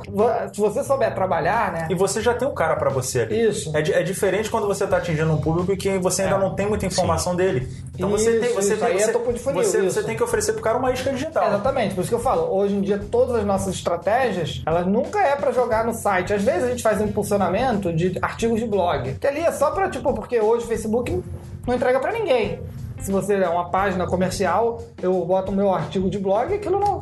[0.53, 1.87] se você souber trabalhar, né?
[1.89, 3.47] E você já tem um cara para você ali.
[3.49, 3.75] Isso.
[3.75, 6.39] É, é diferente quando você está atingindo um público e que você ainda É.
[6.39, 7.67] não tem muita informação dele.
[7.95, 8.85] Então você tem, Isso, você isso.
[8.85, 9.91] tem, é você, topo de funil, você, isso.
[9.91, 11.47] você tem que oferecer pro cara uma isca digital.
[11.47, 15.19] Exatamente, por isso que eu falo, hoje em dia todas as nossas estratégias, elas nunca
[15.19, 16.31] é pra jogar no site.
[16.33, 19.71] Às vezes a gente faz um impulsionamento de artigos de blog, que ali é só
[19.71, 21.23] pra, tipo, porque hoje o Facebook
[21.65, 22.59] não entrega pra ninguém.
[22.99, 26.79] Se você é uma página comercial, eu boto o meu artigo de blog e aquilo
[26.79, 27.01] não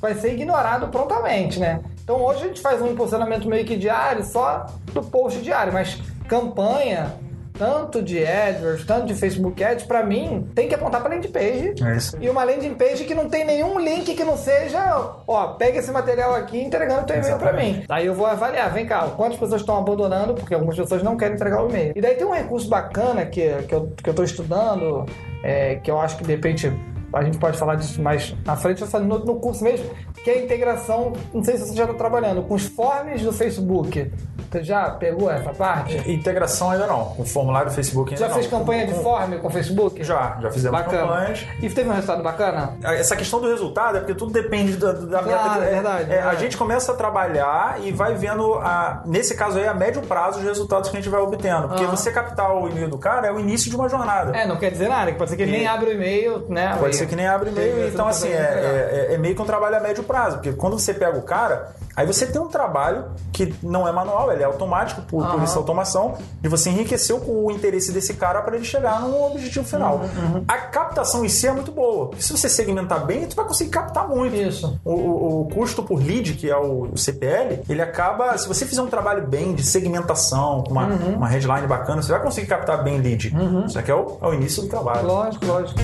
[0.00, 1.80] vai ser ignorado prontamente, né?
[2.02, 6.00] Então hoje a gente faz um impulsionamento meio que diário, só do post diário, mas
[6.26, 7.14] campanha
[7.62, 11.74] tanto de AdWords, tanto de Facebook Ads, pra mim, tem que apontar pra landing page.
[11.80, 12.16] É isso.
[12.20, 15.92] E uma landing page que não tem nenhum link que não seja, ó, pega esse
[15.92, 17.84] material aqui entregando teu e-mail pra mim.
[17.88, 21.36] Aí eu vou avaliar, vem cá, quantas pessoas estão abandonando, porque algumas pessoas não querem
[21.36, 21.92] entregar o e-mail.
[21.94, 25.06] E daí tem um recurso bacana que, que, eu, que eu tô estudando,
[25.44, 26.72] é, que eu acho que de repente
[27.12, 29.86] a gente pode falar disso mais na frente, no, no curso mesmo,
[30.22, 33.32] que é a integração, não sei se você já está trabalhando, com os forms do
[33.32, 34.10] Facebook.
[34.50, 35.96] Você já pegou essa parte?
[36.10, 37.14] Integração ainda não.
[37.18, 38.34] O formulário do Facebook ainda Já não.
[38.34, 40.04] fez campanha de form com o Facebook?
[40.04, 41.02] Já, já fizemos Bacana.
[41.02, 41.46] campanhas.
[41.62, 42.76] E teve um resultado bacana?
[42.82, 45.64] Essa questão do resultado é porque tudo depende da, da Claro, meta.
[45.64, 46.22] é verdade, é, é.
[46.22, 50.38] A gente começa a trabalhar e vai vendo, a, nesse caso aí, a médio prazo
[50.40, 51.68] os resultados que a gente vai obtendo.
[51.68, 54.36] Porque você captar o e-mail do cara é o início de uma jornada.
[54.36, 56.44] É, não quer dizer nada, que pode ser que ele E- nem abre o e-mail,
[56.50, 56.76] né?
[56.78, 57.88] Pode Ser que nem abre e-mail.
[57.88, 58.76] Então, assim, é, resultado legal.
[59.10, 60.36] é- é meio que um trabalho a médio prazo.
[60.36, 64.30] Porque quando você pega o cara, aí você tem um trabalho que não é manual,
[64.32, 65.42] ele é automático, por, por Aham.
[65.42, 69.64] essa automação, de você enriquecer o, o interesse desse cara para ele chegar no objetivo
[69.66, 69.96] final.
[69.96, 72.10] Uhum, A captação em si é muito boa.
[72.18, 74.36] Se você segmentar bem, tu vai conseguir captar muito.
[74.36, 74.78] Isso.
[74.84, 78.36] O, o- o custo por lead, que é o, o CPL, ele acaba.
[78.38, 81.14] Se você fizer um trabalho bem de segmentação, com uma, Uhum.
[81.16, 83.34] uma headline bacana, você vai conseguir captar bem lead.
[83.66, 85.06] Isso aqui é o, é o início do trabalho.
[85.06, 85.78] Lógico, lógico.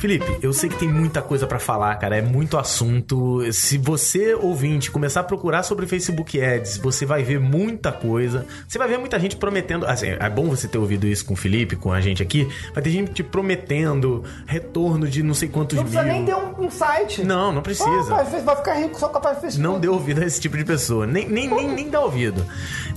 [0.00, 3.40] Felipe, eu sei que tem muita coisa pra falar, cara, é muito assunto.
[3.52, 8.46] Se você, ouvinte, começar a procurar sobre Facebook Ads, você vai ver muita coisa.
[8.66, 9.84] Você vai ver muita gente prometendo.
[9.84, 12.48] Assim, é bom você ter ouvido isso com o Felipe, com a gente aqui.
[12.72, 16.12] Vai ter gente prometendo retorno de não sei quantos Não precisa mil.
[16.14, 17.22] nem ter um, um site.
[17.22, 18.14] Não, não precisa.
[18.14, 19.70] Ah, vai, vai ficar rico só com a página Facebook.
[19.70, 21.06] Não dê ouvido a esse tipo de pessoa.
[21.06, 22.42] Nem, nem, nem, nem dá ouvido.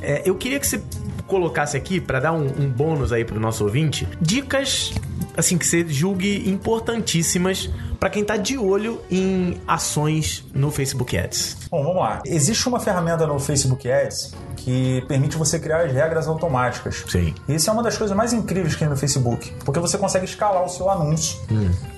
[0.01, 0.81] É, eu queria que você
[1.27, 4.93] colocasse aqui, pra dar um, um bônus aí pro nosso ouvinte, dicas,
[5.35, 7.69] assim, que você julgue importantíssimas
[7.99, 11.57] pra quem tá de olho em ações no Facebook Ads.
[11.71, 12.21] Bom, vamos lá.
[12.25, 17.03] Existe uma ferramenta no Facebook Ads que permite você criar as regras automáticas.
[17.07, 17.33] Sim.
[17.47, 20.25] E isso é uma das coisas mais incríveis que tem no Facebook, porque você consegue
[20.25, 21.39] escalar o seu anúncio.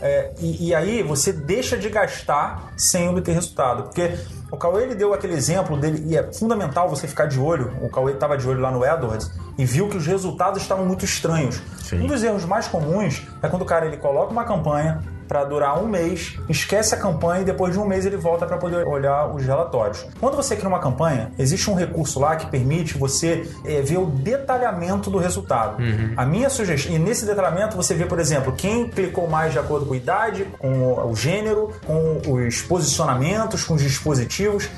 [0.02, 3.84] É, e, e aí você deixa de gastar sem obter resultado.
[3.84, 4.12] Porque
[4.56, 7.74] o Cauê ele deu aquele exemplo dele, e é fundamental você ficar de olho.
[7.82, 11.04] O Cauê estava de olho lá no AdWords e viu que os resultados estavam muito
[11.04, 11.62] estranhos.
[11.82, 12.02] Sim.
[12.02, 15.82] Um dos erros mais comuns é quando o cara ele coloca uma campanha para durar
[15.82, 19.28] um mês, esquece a campanha e depois de um mês ele volta para poder olhar
[19.28, 20.06] os relatórios.
[20.20, 24.06] Quando você cria uma campanha, existe um recurso lá que permite você eh, ver o
[24.06, 25.78] detalhamento do resultado.
[26.16, 29.86] A minha sugestão, e nesse detalhamento você vê, por exemplo, quem clicou mais de acordo
[29.86, 34.70] com a idade, com o gênero, com os posicionamentos, com os dispositivos.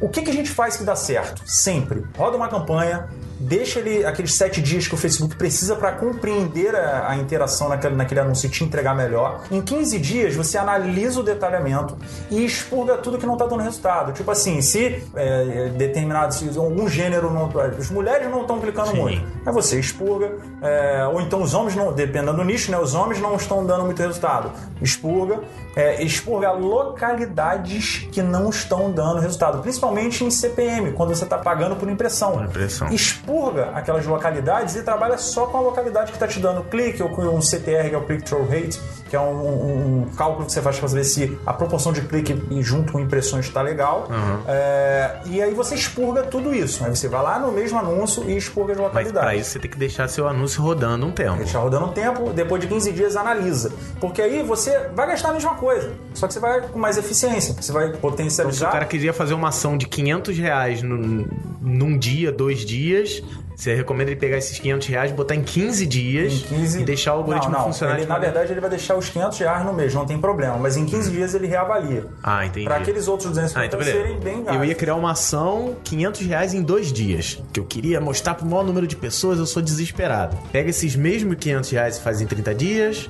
[0.00, 1.42] O que, que a gente faz que dá certo?
[1.46, 2.04] Sempre.
[2.16, 3.08] Roda uma campanha,
[3.44, 7.94] deixa ele aqueles sete dias que o Facebook precisa para compreender a, a interação naquele,
[7.94, 9.44] naquele anúncio e te entregar melhor.
[9.50, 11.96] Em 15 dias, você analisa o detalhamento
[12.30, 14.12] e expurga tudo que não está dando resultado.
[14.12, 17.50] Tipo assim, se é, determinado, se algum gênero não.
[17.60, 19.00] As mulheres não estão clicando Sim.
[19.00, 19.22] muito.
[19.44, 20.32] Aí você expurga.
[20.62, 22.78] é, ou então os homens não, dependendo do nicho, né?
[22.78, 24.50] Os homens não estão dando muito resultado.
[24.80, 25.40] Expurga.
[25.76, 31.76] É, expurga localidades que não estão dando resultado, principalmente em CPM, quando você está pagando
[31.76, 32.44] por impressão.
[32.44, 32.88] Impressão.
[32.92, 37.08] Expurga aquelas localidades e trabalha só com a localidade que está te dando clique, ou
[37.08, 40.62] com um CTR, que é o Click-Through Rate, que é um, um- cálculo que você
[40.62, 44.08] faz para saber se a proporção de clique junto com impressões está legal.
[44.46, 46.84] É, e aí você expurga tudo isso.
[46.84, 49.20] Aí você vai lá no mesmo anúncio e expurga as Mas localidades.
[49.20, 51.36] pra isso você tem que deixar seu anúncio rodando um tempo.
[51.36, 53.72] Deixar rodando um tempo, depois de 15 dias analisa.
[54.00, 57.54] Porque aí você vai gastar a mesma coisa, só que você vai com mais eficiência,
[57.60, 58.68] você vai Então, se potencializar.
[58.68, 61.26] o cara queria fazer uma ação de 500 reais num,
[61.60, 63.22] num dia, dois dias,
[63.56, 66.80] você recomenda ele pegar esses 500 reais, botar em 15 dias Em 15...
[66.80, 67.66] e deixar o algoritmo não, não.
[67.66, 70.18] funcionar Ele, na maneira- verdade, ele vai deixar os 500 reais no mês, não tem
[70.18, 70.56] problema.
[70.58, 72.06] Mas em 15 dias ele reavalia.
[72.22, 72.66] Ah, entendi.
[72.66, 74.56] Para aqueles outros 250 Ah, então serem bem gastos.
[74.56, 77.42] Eu ia criar uma ação 500 reais em dois dias.
[77.52, 80.36] Que eu queria mostrar pro maior número de pessoas, eu sou desesperado.
[80.50, 83.08] Pega esses mesmos 500 reais e faz em 30 dias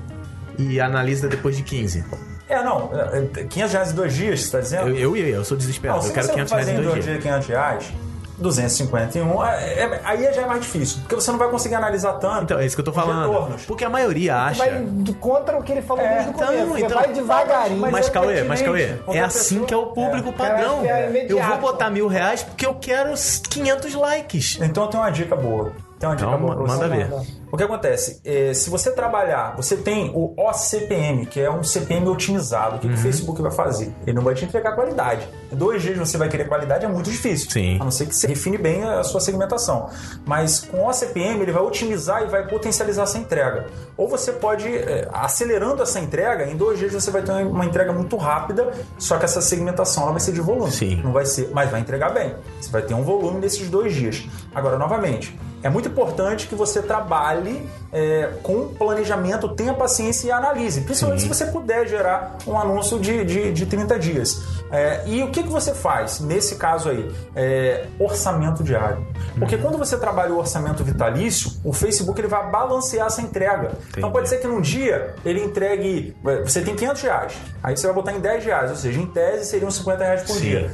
[0.59, 2.05] e analisa depois de 15.
[2.49, 2.91] É, não.
[2.93, 4.89] é, é, 500 reais em dois dias, você tá dizendo?
[4.91, 6.03] Eu, eu ia, eu sou não, desesperado.
[6.03, 7.23] se eu quero você 500 reais fazer em em dois dois dias.
[7.23, 7.93] dias 500 reais,
[8.39, 9.49] 251, é,
[9.85, 10.99] é, aí já é mais difícil.
[11.01, 13.31] Porque você não vai conseguir analisar tanto Então, é isso que eu tô os falando.
[13.31, 13.63] retornos.
[13.65, 14.59] Porque a maioria acha.
[14.59, 14.87] Vai
[15.21, 16.67] contra o que ele falou É, desde o então, começo.
[16.73, 17.81] Você então- vai devagarinho.
[17.81, 20.33] Mas Mas, é Cauê, mas Cauê, é assim pessoa- que é o público é.
[20.33, 20.81] padrão.
[20.85, 23.15] É eu vou botar mil reais porque eu quero
[23.51, 24.59] 500 likes.
[24.61, 25.73] Então tem uma dica boa.
[25.99, 27.09] Tem uma dica Então, boa manda ver.
[27.55, 28.21] O que acontece?
[28.25, 32.75] É, se você trabalhar, você tem o OCPM, que é um CPM otimizado.
[32.75, 33.95] O que, que o Facebook vai fazer?
[34.05, 35.29] Ele não vai te entregar qualidade.
[35.53, 37.49] Em dois dias você vai querer qualidade, é muito difícil.
[37.49, 37.77] Sim.
[37.81, 39.89] A não ser que você refine bem a sua segmentação.
[40.27, 43.67] Mas com o OCPM, ele vai otimizar e vai potencializar essa entrega.
[43.97, 47.93] Ou você pode, é, acelerando essa entrega, em dois dias você vai ter uma entrega
[47.93, 50.73] muito rápida, só que essa segmentação ela vai ser de volume.
[50.73, 51.01] Sim.
[51.05, 52.35] Não vai ser, mas vai entregar bem.
[52.61, 54.27] Você vai ter um volume nesses dois dias.
[54.53, 60.83] Agora, novamente, é muito importante que você trabalhe é, com planejamento, tenha paciência e analise.
[60.83, 61.33] Principalmente Sim.
[61.33, 64.43] se você puder gerar um anúncio de, de, de 30 dias.
[64.71, 67.11] É, e o que, que você faz nesse caso aí?
[67.35, 69.07] É, orçamento diário.
[69.39, 73.73] Porque quando você trabalha o orçamento vitalício, o Facebook ele vai balancear essa entrega.
[73.97, 76.15] Então pode ser que num dia ele entregue.
[76.45, 77.33] Você tem 500 reais.
[77.63, 78.71] Aí você vai botar em 10 reais.
[78.71, 80.41] Ou seja, em tese seriam 50 reais por Sim.
[80.41, 80.71] dia.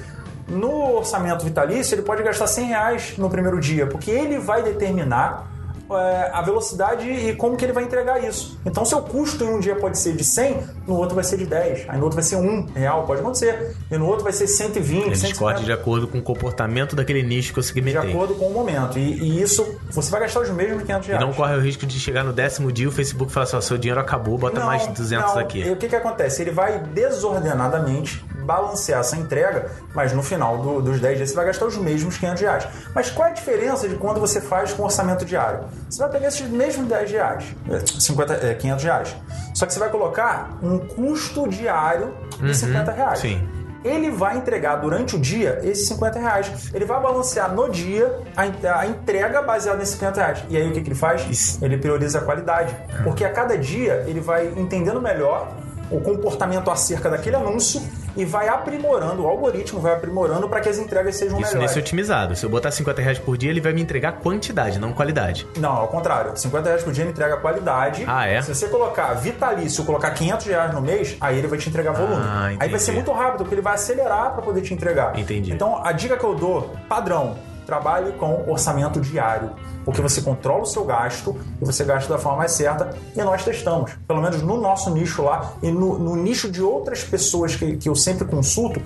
[0.51, 5.49] No orçamento vitalício, ele pode gastar 100 reais no primeiro dia, porque ele vai determinar
[5.93, 8.57] é, a velocidade e como que ele vai entregar isso.
[8.65, 11.47] Então, seu custo em um dia pode ser de 100, no outro vai ser de
[11.47, 14.47] 10, aí no outro vai ser 1 real, pode acontecer, e no outro vai ser
[14.47, 18.11] 120, Eles 150 cortam de acordo com o comportamento daquele nicho que eu de segmentei.
[18.13, 18.99] acordo com o momento.
[19.01, 21.27] E, e isso, você vai gastar os mesmos 500 E reais.
[21.27, 23.77] não corre o risco de chegar no décimo dia e o Facebook falar assim, seu
[23.77, 25.41] dinheiro acabou, bota Não, mais 200 não.
[25.41, 25.61] aqui.
[25.61, 26.41] E o que, que acontece?
[26.43, 31.47] Ele vai desordenadamente balancear essa entrega, mas no final do- dos 10 dias você vai
[31.47, 32.67] gastar os mesmos 500 reais.
[32.95, 35.61] Mas qual é a diferença de quando você faz com orçamento diário?
[35.89, 39.17] Você vai pegar esses mesmos 10 reais, é, 50, é, 500 reais,
[39.55, 43.23] só que você vai colocar um custo diário de 50 reais.
[43.23, 43.31] Uhum.
[43.31, 43.49] sim.
[43.83, 46.71] Ele vai entregar durante o dia esses 50 reais.
[46.75, 50.45] Ele vai balancear no dia a, en- a entrega baseada nesses 50 reais.
[50.51, 51.27] E aí o que, que ele faz?
[51.31, 51.65] Isso.
[51.65, 52.77] Ele prioriza a qualidade.
[53.03, 55.49] Porque a cada dia ele vai entendendo melhor
[55.91, 57.81] o comportamento acerca daquele anúncio
[58.17, 61.71] e vai aprimorando, o algoritmo vai aprimorando para que as entregas sejam Isso melhores.
[61.71, 62.37] nesse otimizado.
[62.37, 65.47] Se eu botar 50 reais por dia, ele vai me entregar quantidade, não qualidade.
[65.57, 66.37] Não, ao contrário.
[66.37, 68.05] 50 reais por dia ele entrega qualidade.
[68.07, 68.43] Ah, é?
[68.43, 72.23] Se você colocar vitalício, colocar 500 reais no mês, aí ele vai te entregar volume.
[72.25, 75.19] Ah, aí vai ser muito rápido, porque ele vai acelerar para poder te entregar.
[75.19, 75.53] Entendi.
[75.53, 77.37] Então, a dica que eu dou, padrão,
[77.67, 79.51] trabalhe com orçamento diário.
[79.85, 82.95] Porque você controla o seu gasto e você gasta da forma mais certa.
[83.17, 83.93] E nós testamos.
[84.07, 87.89] Pelo menos no nosso nicho lá e no, no nicho de outras pessoas que, que
[87.89, 88.81] eu sempre consulto,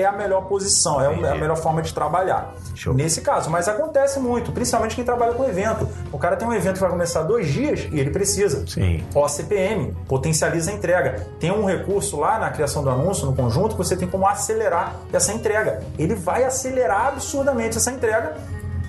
[0.00, 1.26] é a melhor posição, é Entendi.
[1.26, 2.54] a melhor forma de trabalhar.
[2.74, 2.94] Show.
[2.94, 5.88] Nesse caso, mas acontece muito, principalmente quem trabalha com evento.
[6.12, 8.66] O cara tem um evento que vai começar dois dias e ele precisa.
[8.66, 9.04] Sim.
[9.14, 11.26] OCPM, potencializa a entrega.
[11.40, 14.96] Tem um recurso lá na criação do anúncio, no conjunto, que você tem como acelerar
[15.12, 15.82] essa entrega.
[15.98, 18.36] Ele vai acelerar absurdamente essa entrega.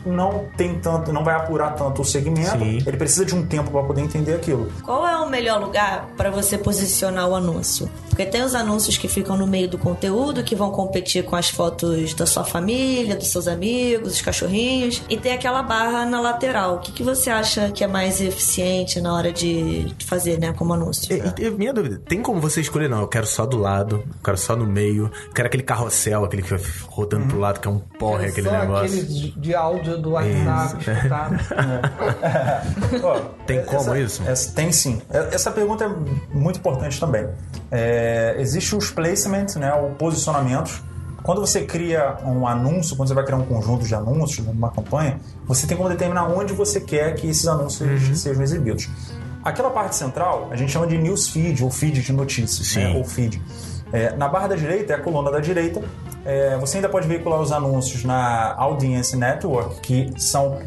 [0.08, 2.58] Não tem tanto, não vai apurar tanto o segmento.
[2.60, 2.78] Sim.
[2.86, 4.72] Ele precisa de um tempo para poder entender aquilo.
[4.84, 7.90] Qual é o melhor lugar para você posicionar o anúncio?
[8.10, 11.50] Porque tem os anúncios que ficam no meio do conteúdo, que vão competir com as
[11.50, 16.76] fotos da sua família, dos seus amigos, os cachorrinhos, e tem aquela barra na lateral.
[16.76, 20.74] O que, que você acha que é mais eficiente na hora de fazer, né, como
[20.74, 21.14] anúncio?
[21.14, 22.90] E- e- minha dúvida, tem como você escolher?
[22.90, 26.24] Não, eu quero só do lado, eu quero só no meio, eu quero aquele carrossel,
[26.26, 28.86] aquele que vai rodando pro lado, que é um porre, aquele Só negócio.
[28.86, 29.54] aquele de, de
[29.98, 31.32] áudio do WhatsApp, escutar.
[33.04, 34.24] Ó, Tem como essa- isso?
[34.28, 35.02] essa- tem sim.
[35.10, 35.90] É- Essa pergunta é
[36.36, 37.28] muito importante também.
[37.72, 40.84] É, existe os placements, né, o posicionamento.
[41.24, 45.20] Quando você cria um anúncio, quando você vai criar um conjunto de anúncios numa campanha,
[45.46, 48.16] você tem como determinar onde você quer que esses anúncios Uhum.
[48.16, 48.90] sejam exibidos.
[49.44, 53.04] Aquela parte central, a gente chama de news feed ou feed de notícias, né, ou
[53.04, 53.42] feed.
[53.92, 55.82] É, na barra da direita, é a coluna da direita,
[56.28, 60.60] é, você ainda pode veicular os anúncios na Audience Network, que são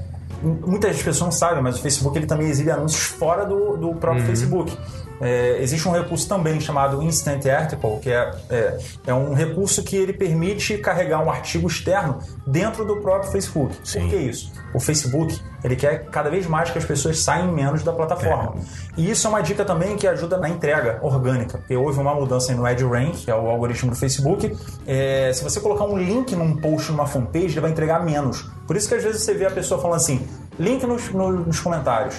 [0.43, 4.25] muitas pessoas não sabem, mas o Facebook ele também exibe anúncios fora do, do próprio
[4.25, 4.75] Facebook.
[5.21, 9.95] É, existe um recurso também chamado Instant Article, que é, é, é um recurso que
[9.95, 13.77] ele permite carregar um artigo externo dentro do próprio Facebook.
[13.85, 14.01] Sim.
[14.01, 14.51] Por que isso?
[14.75, 18.55] O Facebook ele quer cada vez mais que as pessoas saiam menos da plataforma.
[18.97, 22.53] E isso é uma dica também que ajuda na entrega orgânica, porque houve uma mudança
[22.55, 24.57] no EdRank, que é o algoritmo do Facebook.
[24.87, 28.43] É, se você colocar um link num post numa fanpage, ele vai entregar menos.
[28.67, 30.27] Por isso que às vezes você vê a pessoa falando assim,
[30.59, 32.17] link nos, no- nos comentários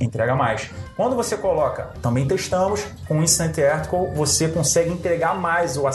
[0.00, 0.70] entrega mais.
[0.96, 5.76] Quando você coloca, também testamos, com o Instant Article, você consegue entregar mais.
[5.76, 5.88] O-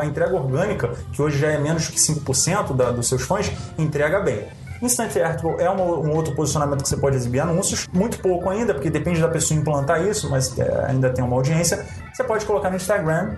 [0.00, 4.18] a entrega orgânica, que hoje já é menos que 5% da, dos seus fãs, entrega
[4.18, 4.48] bem.
[4.82, 8.74] Instant Article é um, um outro posicionamento que você pode exibir anúncios, muito pouco ainda,
[8.74, 11.84] porque depende da pessoa implantar isso, mas é, ainda tem uma audiência.
[12.12, 13.34] Você pode colocar no Instagram,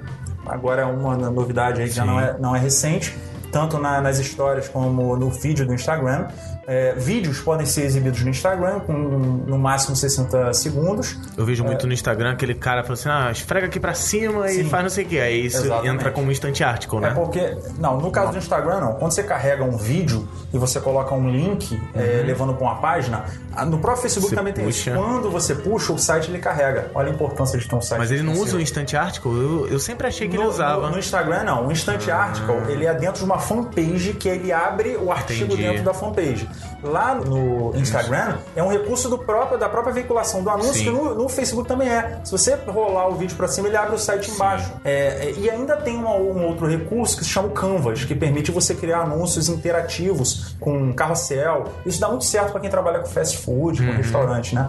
[0.46, 3.16] agora é uma novidade aí que já não é, não é recente,
[3.52, 6.26] tanto na- nas histórias como no feed do Instagram.
[6.66, 11.16] É, vídeos podem ser exibidos no Instagram com no máximo 60 segundos.
[11.36, 14.64] Eu vejo muito no Instagram aquele cara falando assim, ah, esfrega aqui pra cima e
[14.64, 14.68] Sim.
[14.68, 15.20] faz não sei o que.
[15.20, 15.94] Aí isso Exatamente.
[15.94, 17.10] entra como instant article, né?
[17.10, 18.94] É porque, não, no caso do Instagram não.
[18.94, 23.24] Quando você carrega um vídeo e você coloca um link é, levando para uma página,
[23.54, 24.30] ah, no próprio Facebook Uhum.
[24.30, 24.90] Você também tem isso.
[24.90, 24.96] puxa.
[24.96, 26.90] Quando você puxa, o site ele carrega.
[26.94, 27.98] Olha a importância de ter um site.
[27.98, 29.30] Mas ele não usa o instant article?
[29.30, 30.86] Eu, eu sempre achei que no, ele usava.
[30.86, 31.68] No, no Instagram, não.
[31.68, 35.62] O Instant Article, ele é dentro de uma fanpage que ele abre o artigo Entendi.
[35.62, 36.48] dentro da fanpage.
[36.82, 40.84] Lá no Instagram, é um recurso do próprio, da própria veiculação do anúncio, Sim.
[40.84, 42.20] que no, no Facebook também é.
[42.24, 44.72] Se você rolar o vídeo pra cima, ele abre o site embaixo.
[44.84, 48.14] É, é, e ainda tem uma- um outro recurso que se chama o Canvas, que
[48.14, 51.64] permite você criar anúncios interativos com carrossel.
[51.84, 53.90] Isso dá muito certo para quem trabalha com fast food, Uhum.
[53.92, 54.68] com restaurante, né?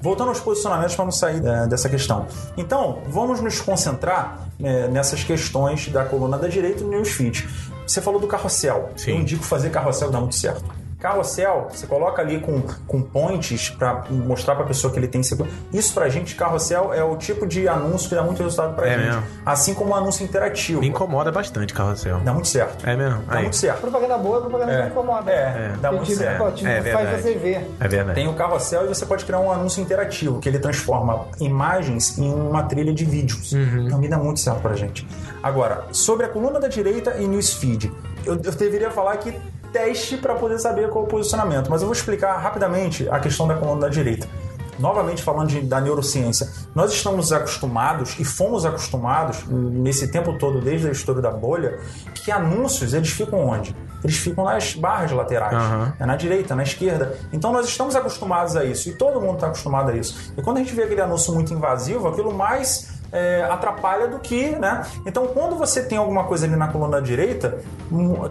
[0.00, 2.26] Voltando aos posicionamentos para não sair é, dessa questão.
[2.56, 7.48] Então, vamos nos concentrar é, nessas questões da coluna da direita e do newsfeed.
[7.86, 8.90] Você falou do carrossel.
[8.96, 9.12] Sim.
[9.12, 10.64] Eu indico fazer carrossel, dá muito certo.
[10.98, 15.20] Carrossel, você coloca ali com, com points para mostrar para a pessoa que ele tem.
[15.72, 18.94] Isso pra gente, carrossel é o tipo de anúncio que dá muito resultado pra É
[18.98, 19.06] gente.
[19.06, 19.22] mesmo.
[19.46, 20.80] Assim como o anúncio interativo.
[20.80, 22.18] Me incomoda bastante carrossel.
[22.24, 22.84] Dá muito certo.
[22.88, 23.22] É mesmo?
[23.22, 23.42] Dá Aí.
[23.42, 23.80] muito certo.
[23.80, 24.82] Propaganda boa, propaganda É.
[24.82, 25.30] que incomoda.
[25.30, 26.52] É, dá Que muito tipo, certo.
[26.54, 27.22] tipo, É faz verdade.
[27.22, 27.70] você ver.
[27.78, 28.14] É verdade.
[28.16, 32.28] Tem o carrossel e você pode criar um anúncio interativo, que ele transforma imagens em
[32.32, 33.52] uma trilha de vídeos.
[33.52, 35.06] Então me dá muito certo pra gente.
[35.42, 37.92] Agora, sobre a coluna da direita e newsfeed.
[38.26, 39.32] Eu, eu deveria falar aqui
[39.72, 43.54] teste para poder saber qual o posicionamento, mas eu vou explicar rapidamente a questão da
[43.54, 44.26] coluna da direita.
[44.78, 50.86] Novamente falando de- da neurociência, nós estamos acostumados e fomos acostumados nesse tempo todo, desde
[50.86, 51.80] a história da bolha,
[52.14, 53.74] que anúncios eles ficam onde?
[54.04, 55.54] Eles ficam nas barras laterais.
[55.54, 55.92] Aham.
[55.98, 57.18] É na direita, na esquerda.
[57.32, 60.32] Então nós estamos acostumados a isso e todo mundo está acostumado a isso.
[60.38, 64.50] E quando a gente vê aquele anúncio muito invasivo, aquilo mais é, atrapalha do que,
[64.56, 64.82] né?
[65.06, 67.58] Então quando você tem alguma coisa ali na coluna direita,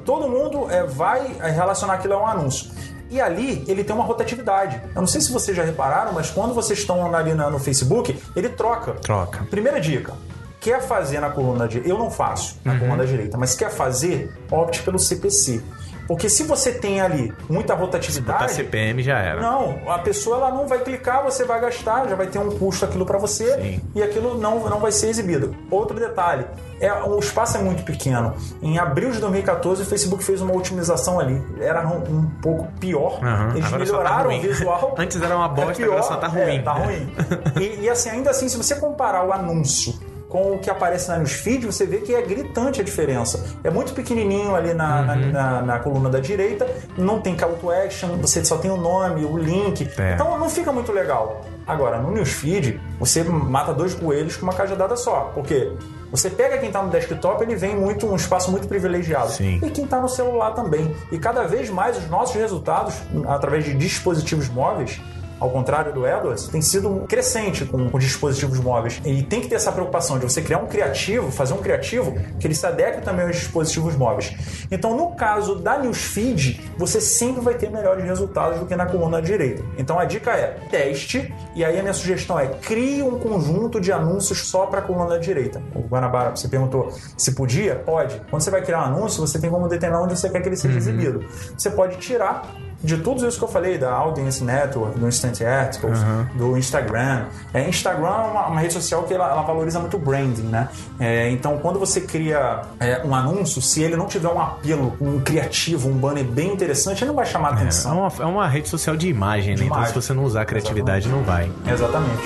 [0.05, 2.71] todo mundo é, vai é, relacionar aquilo a um anúncio.
[3.09, 4.81] E ali ele tem uma rotatividade.
[4.93, 8.21] Eu não sei se vocês já repararam, mas quando vocês estão ali na- no Facebook,
[8.35, 8.93] ele troca.
[8.93, 9.45] Troca.
[9.49, 10.13] Primeira dica.
[10.59, 11.87] Quer fazer na coluna direita?
[11.89, 15.61] Eu não faço na coluna direita, mas quer fazer, opte pelo CPC.
[16.07, 18.51] Porque se você tem ali muita Botar rotatividade.
[18.53, 19.41] CPM já era.
[19.41, 22.85] Não, a pessoa ela não vai clicar, você vai gastar, já vai ter um custo
[22.85, 23.81] aquilo para você Sim.
[23.93, 25.55] e aquilo não, não vai ser exibido.
[25.69, 26.45] Outro detalhe,
[26.79, 28.33] é, o espaço é muito pequeno.
[28.61, 31.41] Em abril de 2014, o Facebook fez uma otimização ali.
[31.59, 33.19] Era um, um pouco pior.
[33.23, 34.39] Aham, Eles agora tá melhoraram ruim.
[34.39, 34.95] o visual.
[34.97, 36.61] Antes era uma bosta, É pior, agora só tá é, ruim.
[36.63, 37.13] tá ruim.
[37.59, 39.93] e, e, assim, ainda assim, se você comparar o anúncio
[40.29, 43.45] com o que aparece na newsfeed, você vê que é gritante a diferença.
[43.63, 45.31] É muito pequenininho ali na, na, Uhum.
[45.31, 46.67] na- na coluna da direita,
[46.97, 49.89] não tem call to action, você só tem o nome, o link.
[49.97, 50.13] É.
[50.15, 51.45] Então não fica muito legal.
[51.65, 55.31] Agora, no newsfeed, você mata dois coelhos com uma cajadada só.
[55.33, 55.71] Por quê?
[56.11, 59.31] Você pega quem está no desktop, ele vem muito um espaço muito privilegiado.
[59.31, 59.59] Sim.
[59.61, 60.95] E quem está no celular também.
[61.11, 62.95] E cada vez mais os nossos resultados,
[63.27, 65.01] através de dispositivos móveis,
[65.39, 69.01] ao contrário do Edwards, tem sido crescente com os dispositivos móveis.
[69.05, 72.47] E tem que ter essa preocupação de você criar um criativo, fazer um criativo que
[72.47, 74.65] ele se adeque também aos dispositivos móveis.
[74.71, 79.21] Então, no caso da Newsfeed, você sempre vai ter melhores resultados do que na coluna
[79.21, 79.63] direita.
[79.77, 83.91] Então, a dica é teste, e aí a minha sugestão é crie um conjunto de
[83.91, 85.61] anúncios só para a coluna direita.
[85.75, 87.75] O Guanabara, você perguntou se podia?
[87.75, 88.21] Pode.
[88.29, 90.57] Quando você vai criar um anúncio, você tem como determinar onde você quer que ele
[90.57, 91.25] seja exibido.
[91.57, 95.99] Você pode tirar de tudo isso que eu falei, da Audience Network, do Instant Articles,
[96.35, 97.25] do Instagram.
[97.53, 100.69] É, Instagram é uma, uma rede social que ela, ela valoriza muito o branding, né?
[100.99, 105.19] É, então, quando você cria é, um anúncio, se ele não tiver um apelo, um
[105.19, 107.99] criativo, um banner bem interessante, ele não vai chamar É, é atenção.
[107.99, 109.55] uma, é uma rede social de imagem, né?
[109.55, 109.93] De Então, imagem.
[109.93, 111.51] se você não usar a criatividade, não vai.
[111.65, 112.23] Exatamente.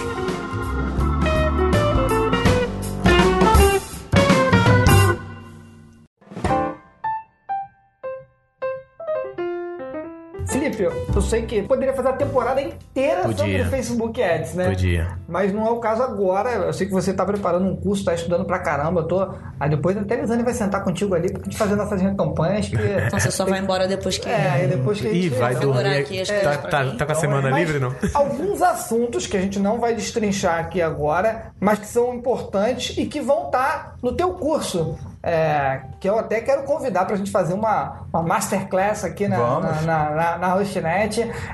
[10.81, 13.63] Felipe, eu sei que poderia fazer a temporada inteira sobre Podia.
[13.63, 14.69] o Facebook Ads, né?
[14.69, 15.07] Podia.
[15.27, 16.49] Mas não é o caso agora.
[16.49, 19.01] Eu sei que você tá preparando um curso, tá estudando pra caramba.
[19.01, 19.27] Eu tô...
[19.59, 22.67] Aí depois até a Lisane vai sentar contigo ali pra gente fazer nossas campanhas.
[22.69, 22.75] Que...
[22.75, 24.31] Então você só vai embora depois que.
[24.41, 25.35] É, e depois que a Ih, gente...
[25.35, 25.97] vai segurar dormir.
[25.97, 27.93] aqui as Tá, tá, tá com a semana Mas livre, não?
[28.13, 33.05] Alguns assuntos que a gente não vai destrinchar aqui agora, mas que são importantes e
[33.05, 34.97] que vão estar no teu curso.
[35.23, 39.37] É, que eu até quero convidar para a gente fazer uma, uma masterclass aqui na,
[39.37, 39.85] Vamos.
[39.85, 40.57] na, na, na.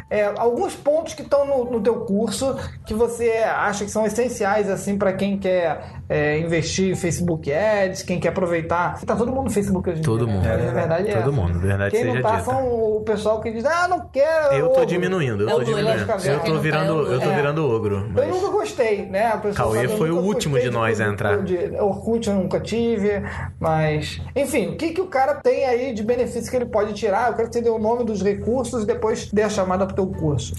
[0.09, 4.69] É, alguns pontos que estão no, no teu curso que você acha que são essenciais
[4.69, 8.99] assim para quem quer é, investir em Facebook Ads, quem quer aproveitar.
[9.05, 10.43] Tá todo mundo no Facebook hoje em Todo dia, mundo.
[10.43, 10.57] Né?
[10.57, 12.43] Mas a verdade é Todo mundo, verdade Quem não tá dita.
[12.51, 12.65] são
[12.97, 14.53] o pessoal que diz, ah, não quero.
[14.55, 16.05] Eu tô ogro." diminuindo, eu É tô diminuindo.
[16.17, 17.35] de Eu tô virando, é eu tô Lula.
[17.35, 17.95] virando ogro.
[17.95, 18.27] Eu Mas...
[18.29, 19.27] nunca gostei, né?
[19.27, 21.41] A pessoa Cauê sabe, eu foi o último de nós a entrar.
[21.43, 23.21] de- Orkut eu nunca tive,
[23.59, 27.29] Mas, enfim, o que, que o cara tem aí de benefício que ele pode tirar?
[27.29, 29.95] Eu quero que você dê o nome dos recursos e depois dê a chamada pro
[29.95, 30.53] teu curso.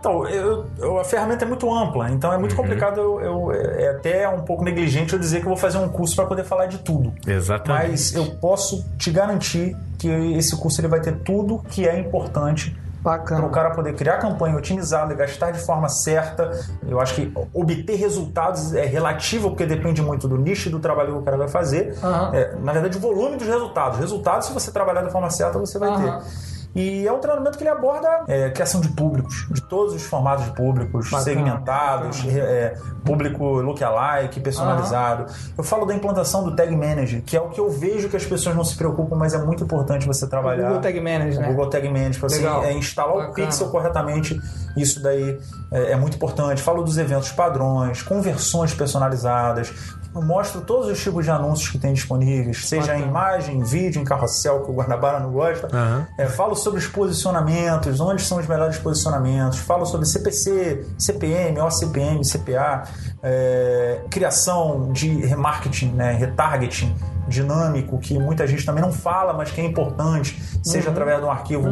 [0.00, 3.88] Então, eu- eu- a ferramenta é muito ampla, então é muito complicado, eu, eu- é
[3.90, 6.66] até um pouco negligente eu dizer que eu vou fazer um curso para poder falar
[6.66, 7.12] de tudo.
[7.26, 7.88] Exatamente.
[7.90, 12.78] Mas eu posso te garantir que esse curso ele vai ter tudo que é importante
[13.02, 16.50] para o cara poder criar campanha otimizada, gastar de forma certa.
[16.86, 21.12] Eu acho que obter resultados é relativo, porque depende muito do nicho e do trabalho
[21.14, 21.96] que o cara vai fazer.
[22.02, 22.30] Aham.
[22.34, 23.98] É, na verdade, o volume dos resultados.
[23.98, 26.20] Resultados, se você trabalhar da forma certa, você vai Aham.
[26.20, 26.57] ter.
[26.78, 30.44] E é um treinamento que ele aborda é, criação de públicos, de todos os formatos
[30.44, 35.26] de públicos, Bacana, segmentados, é, público lookalike, personalizado.
[35.56, 38.24] Eu falo da implantação do Tag Manager, que é o que eu vejo que as
[38.24, 40.66] pessoas não se preocupam, mas é muito importante você trabalhar.
[40.68, 41.48] Google Tag Manager, O né?
[41.48, 43.34] Google Tag Manager, para você é, instalar o Bacana.
[43.34, 44.40] pixel corretamente,
[44.76, 45.40] isso daí
[45.72, 46.62] é, é muito importante.
[46.62, 49.72] Falo dos eventos padrões, conversões personalizadas.
[50.14, 54.00] Eu mostro todos os tipos de anúncios que tem disponíveis, seja em imagem, em vídeo,
[54.00, 55.68] em carrossel, que o Guanabara não gosta.
[55.72, 56.06] Aham.
[56.16, 59.58] É, falo sobre os posicionamentos, onde são os melhores posicionamentos.
[59.58, 62.84] Falo sobre CPC, CPM, OCPM, CPA,
[63.22, 66.94] é, criação de remarketing, né, retargeting
[67.28, 71.30] dinâmico, que muita gente também não fala, mas que é importante, seja através de um
[71.30, 71.68] arquivo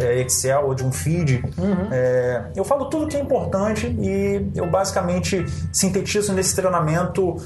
[0.00, 1.42] é, Excel ou de um feed.
[1.90, 7.36] É, eu falo tudo que é importante e eu basicamente sintetizo nesse treinamento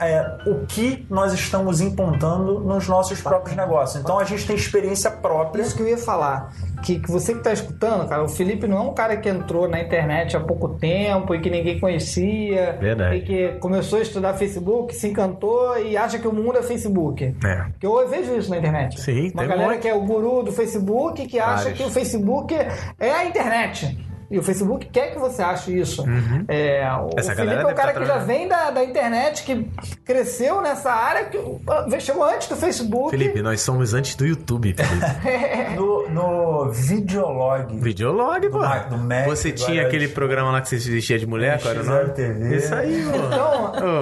[0.00, 4.02] é, o que nós estamos implantando nos nossos próprios negócios.
[4.02, 5.62] Então a gente tem experiência própria.
[5.62, 6.52] Isso que eu ia falar.
[6.82, 9.68] Que, que você que tá escutando, cara, o Felipe não é um cara que entrou
[9.68, 12.78] na internet há pouco tempo e que ninguém conhecia.
[12.80, 13.16] Verdade.
[13.16, 17.36] E que começou a estudar Facebook, se encantou e acha que o mundo é Facebook.
[17.44, 17.66] É.
[17.78, 18.98] Que eu vejo isso na internet.
[18.98, 19.80] Sim, Uma tem galera muito.
[19.82, 21.78] que é o guru do Facebook que acha Vários.
[21.78, 22.54] que o Facebook
[22.98, 24.09] é a internet.
[24.30, 26.04] E o Facebook quer que você ache isso.
[26.48, 27.10] É, o Uhum.
[27.16, 29.68] Essa Felipe é um deve cara tá que já vem da, da internet, que
[30.04, 31.60] cresceu nessa área, que uh,
[32.00, 33.10] chegou antes do Facebook.
[33.10, 35.70] Felipe, nós somos antes do YouTube, Felipe.
[35.76, 37.76] No, no Videolog.
[37.80, 38.58] Videolog, pô.
[38.58, 41.60] Ma- do Mac, você do tinha aquele programa lá que você se vestia de mulher,
[41.60, 42.00] qual era o nome?
[42.14, 42.56] XLTV.
[42.56, 43.26] Isso aí, mano.
[43.26, 43.60] Então,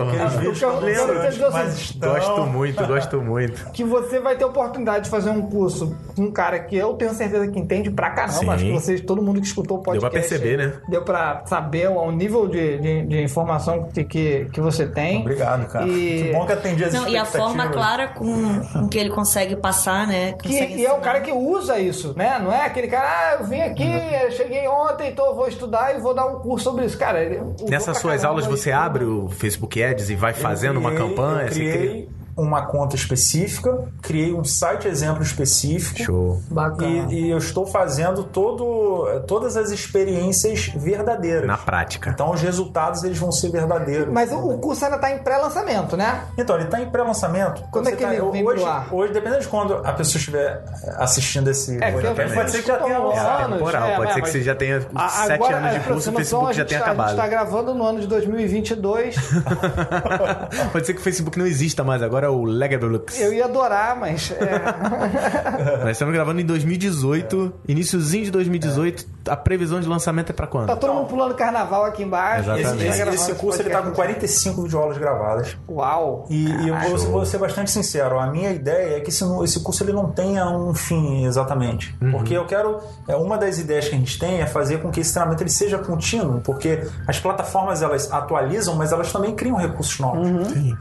[0.09, 3.71] Aqueles Oh, vídeos eu- eu- lembro, eu- eu- estão- gosto muito, gosto muito.
[3.73, 7.13] que você vai ter oportunidade de fazer um curso com um cara que eu tenho
[7.15, 8.39] certeza que entende pra caramba.
[8.39, 8.51] Sim.
[8.51, 10.18] Acho que vocês, todo mundo que escutou o podcast.
[10.19, 10.73] Deu pra perceber, né?
[10.89, 15.21] Deu pra saber o nível de, de, de informação que, que, que você tem.
[15.21, 15.87] Obrigado, cara.
[15.87, 19.11] E- Que bom que atendi as Não, e a forma clara com, com que ele
[19.11, 20.33] consegue passar, né?
[20.33, 21.01] Que, Consegue e é o ensinar.
[21.01, 22.39] cara que usa isso, né?
[22.43, 23.91] Não é aquele cara, ah, eu vim aqui,
[24.25, 26.99] eu cheguei ontem, então eu vou estudar e vou dar um curso sobre isso.
[26.99, 27.19] Cara,
[27.69, 31.43] Nessas suas aulas você abre o Facebook Ads e vai Eu fazendo uma criei- campanha?
[31.43, 32.09] Eu criei
[32.39, 36.03] uma conta específica, criei um site exemplo específico.
[36.03, 36.43] Show.
[36.51, 37.13] Bacana.
[37.13, 41.47] E, e eu estou fazendo todo, todas as experiências verdadeiras.
[41.47, 42.11] Na prática.
[42.11, 44.13] Então os resultados eles vão ser verdadeiros.
[44.13, 46.25] Mas o, o curso ainda tá em pré-lançamento, né?
[46.39, 47.63] Então, ele está em pré-lançamento.
[47.71, 48.95] Quando Você é que tá- ele vem hoje, pro ar?
[48.95, 50.65] hoje, dependendo de quando a pessoa estiver
[50.97, 53.45] assistindo esse É, podcast, pode ser que já tenha lançado.
[53.45, 55.77] anos, temporal, é, pode é, ser que você já tenha A- sete Agora, anos de
[55.77, 57.09] é, curso e o Facebook a já gente tenha tá- A acabado.
[57.09, 59.17] gente tá gravando no ano de 2022.
[60.73, 63.19] Pode ser que o Facebook não exista mais, agora é o Legablux.
[63.21, 64.31] eu ia adorar, mas...
[64.33, 69.07] é, Nós estamos gravando em 2018, iníciozinho de 2018.
[69.29, 70.67] A previsão de lançamento é pra quando?
[70.67, 72.51] tá todo mundo pulando carnaval aqui embaixo.
[72.51, 72.87] Exatamente.
[72.87, 74.19] Esse, esse esse curso ele tá com podcast.
[74.19, 75.57] 45 videoaulas gravadas.
[75.69, 76.27] Uau!
[76.31, 79.61] E, e eu vou, vou ser bastante sincero, a minha ideia é que esse, esse
[79.61, 81.97] curso ele não tenha um fim exatamente.
[82.11, 82.79] Porque eu quero.
[83.07, 85.51] É, uma das ideias que a gente tem é fazer com que esse treinamento ele
[85.51, 90.29] seja contínuo, porque as plataformas elas atualizam, mas elas também criam recursos novos.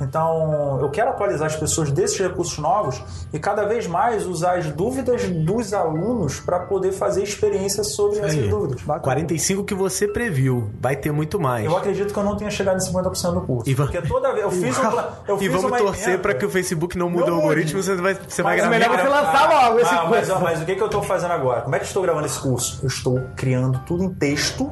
[0.02, 3.02] Então, eu quero atualizar as pessoas desses recursos novos
[3.34, 8.44] e cada vez mais usar as dúvidas dos alunos para poder fazer experiência sobre essas
[8.46, 8.50] Aí.
[8.50, 8.82] dúvidas.
[9.02, 11.66] 45 que você previu, vai ter muito mais.
[11.66, 13.70] Eu acredito que eu não tenha chegado em 50% do curso.
[13.70, 14.44] E va- Porque toda vez.
[14.44, 14.90] Eu fiz um.
[14.90, 17.82] pla- Eu e fiz vamos uma torcer pra que o Facebook não mude o algoritmo,
[17.82, 18.80] você vai, você vai Mas gravar.
[18.80, 20.34] melhor você lançar logo esse ah, mas, curso.
[20.34, 21.62] ó, mas o que, que eu tô fazendo agora?
[21.62, 22.80] Como é que eu estou gravando esse curso?
[22.84, 24.72] Eu estou criando tudo em texto,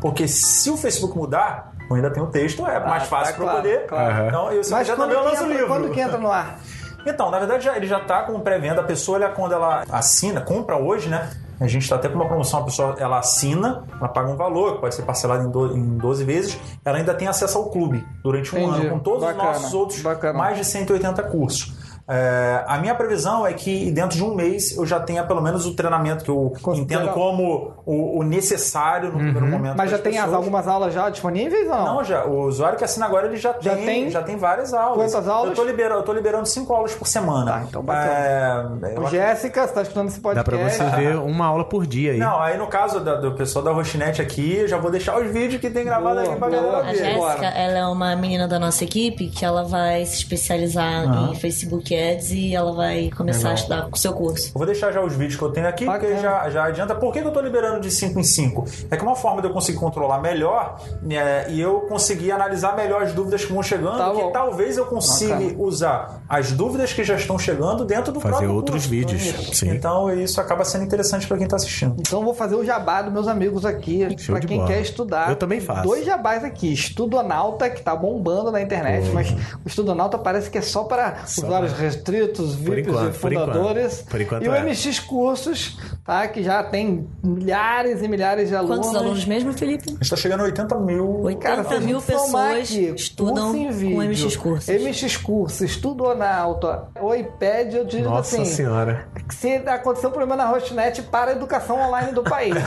[0.00, 3.44] porque se o Facebook mudar, eu ainda tenho o texto, é mais fácil tá para
[3.44, 3.86] claro, poder.
[3.86, 4.26] claro.
[4.28, 5.66] Então, eu Mas já quando também eu que, entra, livro.
[5.66, 6.58] quando que entra no ar?
[7.06, 8.80] Então, na verdade, já- ele já está com pré-venda.
[8.80, 11.30] A pessoa, ela, quando ela assina, compra hoje, né?
[11.60, 12.60] A gente está até com uma promoção.
[12.60, 15.96] A pessoa, ela assina, ela paga um valor, que pode ser parcelado em, do- em
[15.98, 16.58] 12 vezes.
[16.84, 18.80] Ela ainda tem acesso ao clube durante um Entendi.
[18.86, 20.38] ano, com todos Bacana, os nossos outros bacana.
[20.38, 21.74] mais de 180 cursos.
[22.08, 25.66] É, a minha previsão é que dentro de um mês eu já tenha pelo menos
[25.66, 29.72] o treinamento que eu Considera- entendo como o, o necessário no primeiro momento.
[29.72, 29.76] Uhum.
[29.76, 30.32] Mas já tem pessoas.
[30.34, 31.84] algumas aulas já disponíveis não?
[31.96, 34.10] Não, já, o usuário que assina agora ele já, Já tem, tem?
[34.10, 35.12] já tem várias aulas.
[35.12, 35.50] Quantas aulas?
[35.50, 37.52] Eu tô liberando, eu tô liberando cinco aulas por semana.
[37.52, 38.80] Tá, então bacana.
[38.88, 40.78] É, Jéssica, você tá escutando esse Dá podcast?
[40.78, 42.18] pra você ver uma aula por dia aí.
[42.18, 45.30] Não, aí no caso da- do pessoal da Rochinet aqui, eu já vou deixar os
[45.30, 46.62] vídeos que tem gravado Boa, aqui pra boa.
[46.62, 47.14] galera A ver.
[47.16, 47.30] Bora.
[47.38, 51.94] Jéssica, ela é uma menina da nossa equipe que ela vai se especializar em Facebook
[51.98, 54.48] Ads e ela vai começar a estudar com o seu curso.
[54.48, 56.06] Eu vou deixar já os vídeos que eu tenho aqui, Bacana.
[56.08, 56.94] porque já, já adianta.
[56.94, 58.64] Por que, que eu tô liberando de 5 em 5?
[58.90, 60.80] É que uma forma de eu conseguir controlar melhor
[61.10, 64.86] é, e eu conseguir analisar melhor as dúvidas que vão chegando, Tá que talvez eu
[64.86, 65.54] consiga Bacana.
[65.58, 68.88] usar as dúvidas que já estão chegando dentro do Fazer próprio outros curso.
[68.88, 69.70] vídeos, sim.
[69.70, 71.96] Então isso acaba sendo interessante para quem tá assistindo.
[71.98, 74.68] Então eu vou fazer o jabá dos meus amigos aqui, de quem bola.
[74.68, 75.30] quer estudar.
[75.30, 75.82] Eu também faço.
[75.82, 76.72] Dois jabás aqui.
[76.72, 79.30] Estudonauta, que tá bombando na internet, mas
[79.64, 83.46] o Estudonauta parece que é só para usuários restritos, Por VIPs enquanto, e por enquanto.
[83.46, 84.02] fundadores.
[84.02, 84.62] Por enquanto e o é.
[84.62, 86.28] MX Cursos, tá?
[86.28, 88.86] Que já tem milhares e milhares de alunos.
[88.86, 89.88] Quantos alunos mesmo, Felipe?
[89.88, 91.22] A gente tá chegando a 80 mil.
[91.22, 94.68] 80 Cara, mil pessoas aqui, estudam com vídeo, MX Cursos.
[94.68, 99.08] MX Cursos, Estudonauta, o iPad, eu digo Nossa assim, senhora.
[99.28, 102.54] que se acontecer um problema na Hostnet para a educação online do país.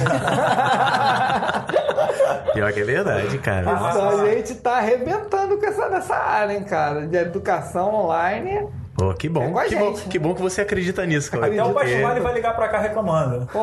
[2.54, 3.62] Pior que é verdade, cara.
[3.62, 4.22] Então, Nossa.
[4.24, 8.68] a gente tá arrebentando com essa, nessa área, hein, cara, de educação online.
[9.02, 9.52] Pô, que É bom.
[9.52, 10.10] com a que, bom gente.
[10.10, 11.48] que bom que você acredita nisso, cara.
[11.48, 13.48] Até o Porque- Pastor vai ligar pra cá reclamando.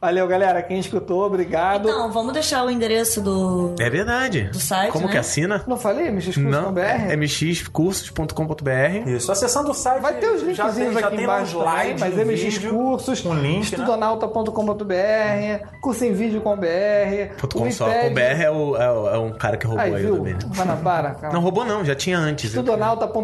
[0.00, 0.60] Valeu, galera.
[0.62, 1.88] Quem escutou, obrigado.
[1.88, 3.76] Então, vamos deixar o endereço do.
[3.78, 4.48] É verdade.
[4.50, 5.12] Do site, Como né?
[5.12, 5.62] que assina?
[5.68, 6.80] Não falei, Não, mxcursos.br?
[6.80, 9.08] é mxcursos.com.br.
[9.08, 10.02] Isso, acessando o site.
[10.02, 13.54] Vai ter os linkzinhos aqui tem embaixo também, mas no MX vídeo, Cursos, um link,
[13.56, 13.60] né?
[13.60, 17.84] estudonauta.com.br, cursoemvídeo.com.br, .com só.
[17.88, 20.16] Com BR é, o, é, o- é um cara que roubou Aí, aí, viu?
[20.16, 20.34] também.
[20.34, 20.40] né?
[20.56, 21.32] Guanabara, cara.
[21.32, 22.52] Não roubou não, já tinha antes.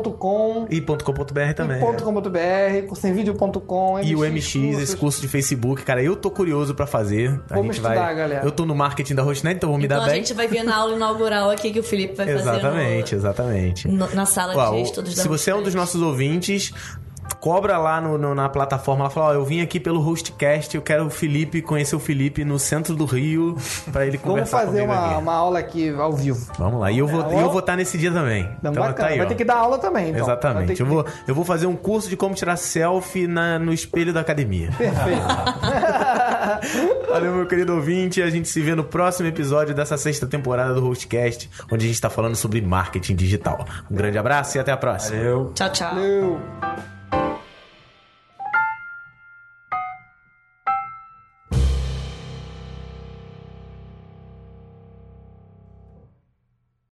[0.04, 1.78] Estudonauta.com E .com.br também.
[1.78, 6.86] e .com.br, cursoemvídeo.com, E o MX, esse curso de Facebook, cara, eu tô curioso pra
[6.86, 7.40] fazer.
[7.50, 7.96] A Vamos gente vai...
[7.96, 8.44] estudar, galera.
[8.44, 10.16] Eu tô no marketing da Rochinet, então vou me Então dar a bem.
[10.16, 13.88] gente vai ver na aula inaugural aqui que o Felipe vai Exatamente, fazer exatamente.
[13.88, 16.72] no- no- na sala Ó, de estudos da se você é um dos nossos ouvintes,
[17.40, 20.82] cobra lá no- no- na plataforma, ela fala, ó, eu vim aqui pelo Hostcast, eu
[20.82, 23.56] quero o Felipe, conhecer o Felipe no centro do Rio,
[23.92, 25.14] pra ele Vamos conversar fazer comigo uma, aqui.
[25.22, 26.50] uma aula aqui ao vivo.
[26.58, 28.42] Vamos lá, e eu vou É, eu vou estar nesse dia também.
[28.58, 28.94] Então, Então bacana.
[28.94, 29.28] tá aí, vai ó.
[29.28, 30.22] ter que dar aula também, então.
[30.22, 30.74] Exatamente.
[30.74, 34.12] que- Eu vou, eu vou fazer um curso de como tirar selfie na- no espelho
[34.12, 34.70] da academia.
[34.76, 35.20] Perfeito.
[37.10, 38.22] Valeu, meu querido ouvinte.
[38.22, 41.94] A gente se vê no próximo episódio dessa sexta temporada do Hostcast, onde a gente
[41.96, 43.64] está falando sobre marketing digital.
[43.90, 45.16] Um grande abraço e até a próxima.
[45.18, 45.94] Eu Tchau, tchau.
[45.94, 46.93] Valeu.